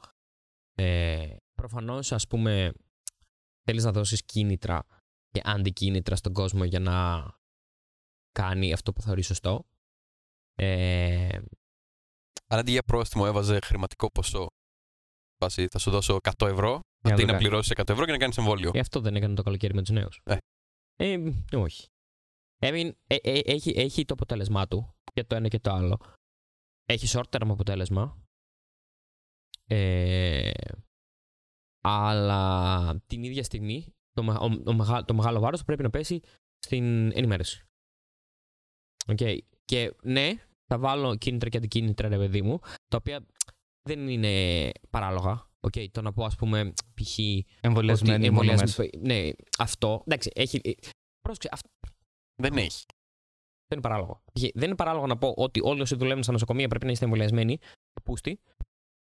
[0.74, 2.72] Ε, Προφανώς, ας πούμε,
[3.64, 4.86] θέλεις να δώσεις κίνητρα
[5.30, 7.24] και αντικίνητρα στον κόσμο για να
[8.32, 9.64] κάνει αυτό που θεωρείς σωστό;
[10.54, 11.38] Ε,
[12.46, 14.46] Αν αντί για πρόστιμο έβαζε χρηματικό ποσό.
[15.42, 17.38] Βάση, θα σου δώσω 100 ευρώ, να αντί το να κάνει.
[17.38, 18.70] πληρώσεις 100 ευρώ και να κάνεις εμβόλιο.
[18.74, 20.20] ε, αυτό δεν έκανε το καλοκαίρι με τους νέους.
[20.24, 20.36] Ε.
[20.96, 21.86] Ε, όχι.
[22.58, 26.00] I mean, ε, ε, έχει, έχει το αποτέλεσμά του και το ένα και το άλλο.
[26.84, 28.18] Έχει short term αποτέλεσμα.
[29.66, 30.50] Ε,
[31.84, 36.20] αλλά την ίδια στιγμή το, με- ο, ο μεγα- το μεγάλο βάρος πρέπει να πέσει
[36.58, 36.84] στην
[37.16, 37.62] ενημέρωση.
[39.08, 39.18] Οκ.
[39.64, 40.30] Και ναι,
[40.66, 43.26] θα βάλω κίνητρα και αντικίνητρα, ρε παιδί μου, τα οποία
[43.88, 45.48] δεν είναι παράλογα.
[45.60, 47.18] Οκ, το να πω, ας πούμε, π.χ.
[47.60, 49.14] Εμβολιασμένοι ότι μόνο εμβολιασμοί- μέσα.
[49.14, 50.02] Ναι, αυτό.
[50.06, 50.60] Εντάξει, έχει.
[50.64, 50.72] ε,
[51.20, 51.68] Πρόσεξε, αυτό
[52.42, 52.84] Δεν έχει.
[53.66, 54.22] δεν είναι παράλογο.
[54.32, 54.42] Π.χ.
[54.54, 57.58] Δεν είναι παράλογο να πω ότι όλοι όσοι δουλεύουν στα νοσοκομεία πρέπει να είστε εμβολιασμένοι.
[58.04, 58.40] Πούστη.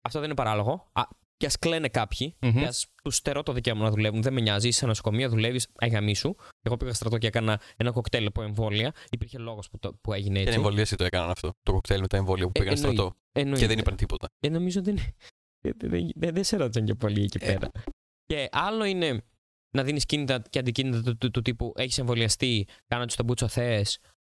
[0.01, 0.89] Αυτό δεν είναι παράλογο.
[0.93, 1.03] Α,
[1.39, 2.51] και ας κλαίνε κάποιοι, Μμμ.
[2.59, 4.21] και ας του στερώ το δικαίωμα να δουλεύουν.
[4.21, 4.67] Δεν με νοιάζει.
[4.67, 6.35] Είσαι σε νοσοκομεία, δουλεύεις, αγαμί σου.
[6.61, 8.93] Εγώ πήγα στρατό και έκανα ένα κοκτέιλ από εμβόλια.
[9.11, 10.53] Υπήρχε λόγος που, το- που έγινε Και έτσι.
[10.55, 11.53] την εμβολίαση το έκαναν αυτό.
[11.63, 12.95] Το κοκτέιλ με τα εμβόλια που Ε, πήγαν εννοείται.
[13.01, 13.15] στρατό.
[13.31, 13.59] Εννοείται.
[13.61, 14.27] Και δεν είπαν τίποτα.
[14.39, 14.95] Ε, νομίζω δεν.
[15.61, 17.45] Δεν, δεν, δεν, δεν σε ρώτησαν και πολύ εκεί Ε.
[17.53, 17.71] πέρα.
[18.25, 19.23] Και άλλο είναι
[19.77, 23.47] να δίνεις κίνητα και αντικίνητα του, του, του τύπου έχεις εμβολιαστεί, κάνω του τον μπούτσο
[23.47, 23.83] θε.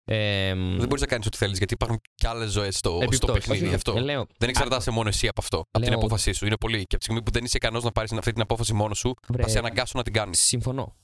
[0.05, 3.45] Ε, Δεν μπορείς να κάνεις ό,τι θέλεις γιατί υπάρχουν και άλλες ζωές στο, στο Επιπτώσεις.
[3.47, 3.67] παιχνίδι.
[3.67, 3.97] όχι, αυτό.
[3.97, 5.59] ε, λέω, Δεν εξαρτάσαι μόνο εσύ από αυτό.
[5.59, 6.47] Από την Λέω- απόφασή σου.
[6.47, 6.77] Είναι πολύ.
[6.77, 9.15] Και από τη στιγμή που δεν είσαι ικανός να πάρεις αυτή την απόφαση μόνος σου,
[9.29, 10.41] βρε, θα σε αναγκάσουν να την κάνεις.
[10.41, 10.97] Συμφωνώ.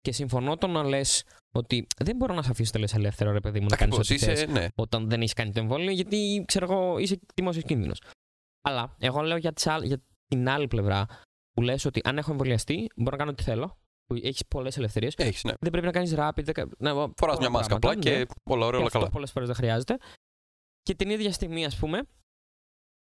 [0.00, 3.60] Και συμφωνώ το να λες ότι δεν μπορώ να σε αφήσω τελείως ελεύθερο, ρε παιδί
[3.60, 4.24] μου, να κάνεις Ακριβώς.
[4.24, 4.66] ό,τι θες Είσαι, ναι.
[4.74, 8.00] όταν δεν έχεις κάνει το εμβόλιο, γιατί ξέρω εγώ είσαι δημόσιος κίνδυνος.
[8.62, 11.06] Αλλά εγώ λέω για, τις άλλ- για την άλλη πλευρά
[11.52, 15.14] που λες ότι αν έχω εμβολιαστεί, μπορώ να κάνω ό,τι θέλω, που έχεις πολλές ελευθερίες.
[15.16, 15.52] Έχεις, ναι.
[15.60, 16.42] Δεν πρέπει να κάνεις rapid.
[16.44, 18.24] δεκα- Να, Φοράς πολλά μια μάσκα πράγματα, απλά και ναι.
[18.54, 19.10] όλα ωραία, όλα αυτό καλά.
[19.10, 19.96] πολλές φορές δεν χρειάζεται.
[20.82, 22.02] Και την ίδια στιγμή, ας πούμε,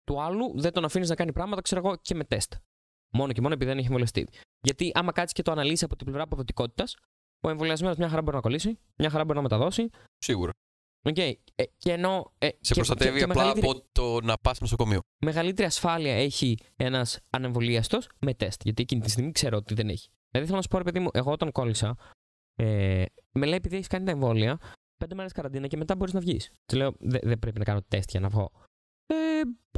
[0.04, 2.54] του άλλου δεν τον αφήνεις να κάνει πράγματα, ξέρω εγώ, και με τεστ.
[3.14, 4.28] Μόνο και μόνο επειδή δεν έχει εμβολιαστεί.
[4.62, 6.96] Γιατί άμα κάτσεις και το αναλύσεις από την πλευρά αποδοτικότητας,
[7.44, 9.90] ο εμβολιασμένος μια χαρά μπορεί να κολλήσει, μια χαρά μπορεί να μεταδώσει.
[10.18, 10.52] Σίγουρα.
[11.06, 11.18] Οκ.
[11.18, 11.34] Ε,
[11.78, 12.34] και ενώ.
[12.38, 15.00] ε, Σε και- προστατεύει και- και απλά μεγαλύτερη- από το να πας νοσοκομείο.
[15.22, 18.62] μεγαλύτερη ασφάλεια έχει ένας ανεμβολίαστος με τεστ.
[18.64, 20.10] Γιατί εκείνη τη στιγμή ξέρω ότι δεν έχει.
[20.32, 21.96] Δηλαδή θέλω να σου πω, ρε παιδί μου, εγώ όταν κόλλησα,
[22.56, 24.58] ε, με λέει επειδή έχεις κάνει τα εμβόλια,
[24.98, 26.52] πέντε μέρες καραντίνα και μετά μπορείς να βγεις.
[26.66, 28.52] Τη λέω, δεν δεν πρέπει να κάνω τεστ για να βγω.
[29.06, 29.16] Ε,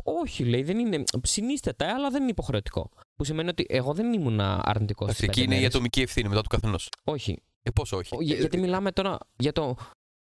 [0.04, 1.04] όχι, λέει, δεν είναι.
[1.24, 2.90] Συνίσταται, αλλά δεν είναι υποχρεωτικό.
[3.16, 5.08] Που σημαίνει ότι εγώ δεν ήμουν αρνητικός.
[5.08, 6.90] Εντάξει, εκεί είναι η ατομική ευθύνη μετά του καθενός.
[7.04, 7.42] Όχι.
[7.64, 9.76] Ε, πόσο όχι; Ο- για- γιατί μιλάμε τώρα για το.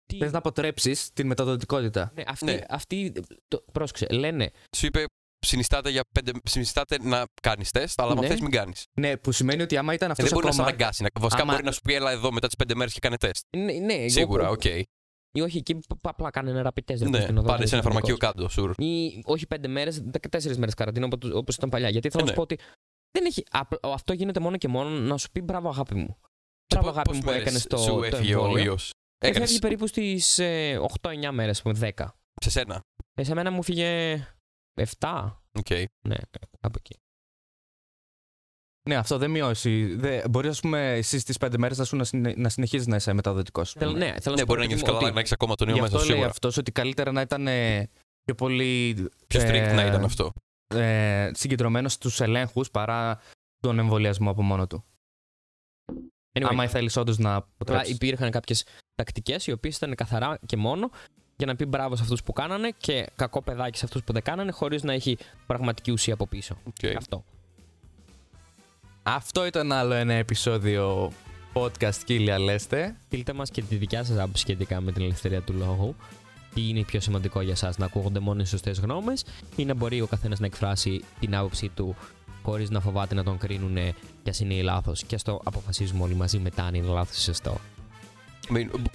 [0.05, 0.17] Τι...
[0.17, 2.11] Θες να αποτρέψεις την μεταδοτικότητα.
[2.15, 2.59] Ναι, αυτή, Ναι.
[2.69, 3.11] αυτή
[3.47, 5.05] το, πρόσεξε, λένε Σου είπε
[5.45, 8.27] συνίσταται, για πέντε, συνίσταται να κάνεις τεστ, αλλά αν Ναι.
[8.27, 8.85] θες μην κάνεις.
[8.99, 10.75] Ναι, που σημαίνει ότι άμα ήταν Ε, αυτός δεν μπορεί να σε ακόμα...
[10.77, 11.03] αναγκάσει.
[11.03, 13.17] να- Βασικά Άμα- μπορεί να σου πει έλα εδώ μετά τις πέντε μέρες και κάνε
[13.17, 13.45] τεστ.
[13.57, 14.65] Ναι, ναι, εγώ- Σίγουρα, οκ.
[15.33, 16.99] Ή όχι, εκεί π- απλά κάνε ένα rapid test.
[17.01, 18.33] ρε, Ναι, στην οδό, πάρε δεν σε ένα είσαι φαρμακείο ειδικός.
[18.33, 18.73] κάτω, sure.
[18.77, 21.89] Ή όχι πέντε μέρες, 14 μέρες καραντίνα όπως ήταν παλιά.
[21.89, 22.45] Γιατί θέλω Ε, να σου ναι.
[22.45, 22.63] πω ότι
[23.11, 26.17] δεν έχει, απλ- αυτό γίνεται μόνο και μόνο να σου πει μπράβο αγάπη μου.
[26.73, 28.63] Μπράβο αγάπη μου που έκανες το, Σου το έφυγε ο εμβόλιο.
[28.63, 30.39] ιός; Ε, Έκανε Φεύγει περίπου στις
[31.01, 32.15] 8-9 μέρες, ας πούμε, 10.
[32.41, 32.81] σε σένα.
[33.13, 34.15] Ε, σε μένα μου φύγε
[34.99, 35.31] 7.
[35.59, 35.69] Οκ.
[36.07, 36.15] Ναι,
[36.59, 36.99] κάπου εκεί.
[38.89, 39.95] Ναι, αυτό δεν μειώσει.
[39.95, 40.29] Δεν...
[40.29, 42.33] Μπορείς, ας πούμε, εσύ στις πέντε μέρες να, σου να, συνε...
[42.37, 43.71] να συνεχίζεις να είσαι μεταδοτικός.
[43.71, 45.13] Θέλω, ναι, θέλω να Ναι, σου πω, μπορεί να ρε νιώθεις παιδί μου, καλά ότι-
[45.13, 46.33] να έχεις ακόμα τον ιό Γι' μέσα αυτό σου λέει σίγουρα.
[46.35, 47.89] αυτός ότι καλύτερα να ήταν ε,
[48.23, 48.93] πιο πολύ.
[49.27, 50.31] Πιο strict ε, να ήταν αυτό.
[50.67, 53.19] Ε, συγκεντρωμένος στους ελέγχους παρά
[53.59, 54.83] τον εμβολιασμό από μόνο του.
[56.39, 57.93] Anyway, Άμα θέλει όντως να Απλά αποτρέψεις.
[57.95, 58.65] υπήρχαν κάποιες
[58.95, 60.89] τακτικές οι οποίες ήταν καθαρά και μόνο
[61.41, 64.21] για να πει μπράβο σε αυτούς που κάνανε και κακό παιδάκι σε αυτούς που δεν
[64.21, 66.57] κάνανε, χωρίς να έχει πραγματική ουσία από πίσω.
[66.63, 66.95] Οκ.
[66.97, 67.23] Αυτό.
[69.03, 71.11] Αυτό ήταν άλλο ένα επεισόδιο
[71.53, 72.95] podcast Κίλια Λέστε.
[73.05, 75.95] Στείλτε μας και τη δικιά σας άποψη σχετικά με την ελευθερία του λόγου.
[76.53, 79.25] Τι είναι πιο σημαντικό για εσάς, να ακούγονται μόνο οι σωστές γνώμες
[79.55, 81.95] ή να μπορεί ο καθένας να εκφράσει την άποψή του
[82.43, 83.75] χωρίς να φοβάται να τον κρίνουν
[84.23, 85.03] κι ας είναι λάθος.
[85.03, 87.57] Και ας το αποφασίζουμε όλοι μαζί μετά αν είναι λάθος ή σωστό.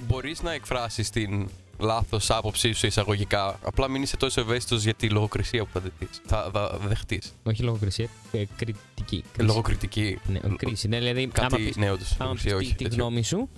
[0.06, 1.48] Μπορείς να εκφράσεις την
[1.78, 3.58] λάθος άποψή σου εισαγωγικά.
[3.64, 6.20] Απλά μην είσαι τόσο ευαίσθητος για τη λογοκρισία που θα, δεχτείς.
[6.26, 7.34] θα, θα δεχτείς.
[7.42, 9.24] Όχι λογοκρισία, ε, κριτική.
[9.32, 9.48] Κρίση.
[9.48, 10.18] Λογοκριτική.
[10.26, 10.88] Ναι, κρίση.
[10.88, 12.16] Ναι, δηλαδή, άμα Κάτι πεις, ναι, όντως.
[12.18, 13.48] άμα πεις τη, τη γνώμη σου,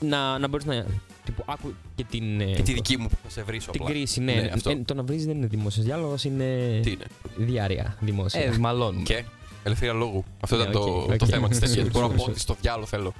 [0.00, 0.86] να, να μπορείς να.
[1.24, 2.40] Τύπου, άκου και την.
[2.40, 3.94] ε, Και τη δική μου που θα σε βρίσω την απλά.
[3.94, 4.32] κρίση, ναι.
[4.32, 4.70] Ναι, αυτό.
[4.70, 7.04] Ε, το να βρει δεν είναι δημόσιος διάλογος, είναι Τι είναι;
[7.36, 8.40] διάρκεια δημόσια.
[8.40, 9.02] Ε, μαλώνουμε.
[9.02, 9.24] Και;
[9.62, 10.24] Ελευθερία λόγου.
[10.40, 11.30] Αυτό Ναι, ήταν το, οκ, το οκ.
[11.30, 11.84] θέμα της ταινίας.
[11.92, 13.14] Μπορώ να πω Sorry, ότι στο διάλογο θέλω.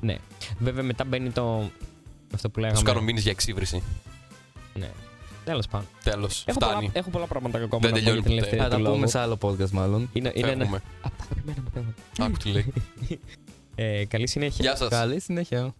[0.00, 0.16] Ναι.
[0.58, 1.70] Βέβαια μετά μπαίνει το.
[2.34, 2.78] Αυτό που Θα λέγαμε.
[2.78, 3.82] σου κάνω μήνυση για εξύβριση.
[4.74, 4.90] Ναι.
[5.44, 5.86] Τέλος πάντων.
[6.04, 6.44] Τέλος.
[6.46, 6.90] Έχω πολλά, Φτάνει.
[6.92, 8.56] έχω πολλά πράγματα ακόμα Δεν να πω για τελειώνει την ποτέ.
[8.56, 8.94] ελευθερία Θα του τα λόγου.
[8.94, 10.10] πούμε σε άλλο podcast μάλλον.
[10.12, 10.82] Είναι, είναι ένα Φεύγουμε.
[11.02, 11.94] από τα αγαπημένα μου θέματα.
[12.18, 12.72] Άκου τι λέει.
[13.74, 14.64] Ε, καλή συνέχεια.
[14.64, 14.88] Γεια σας.
[14.88, 15.74] Καλή συνέχεια.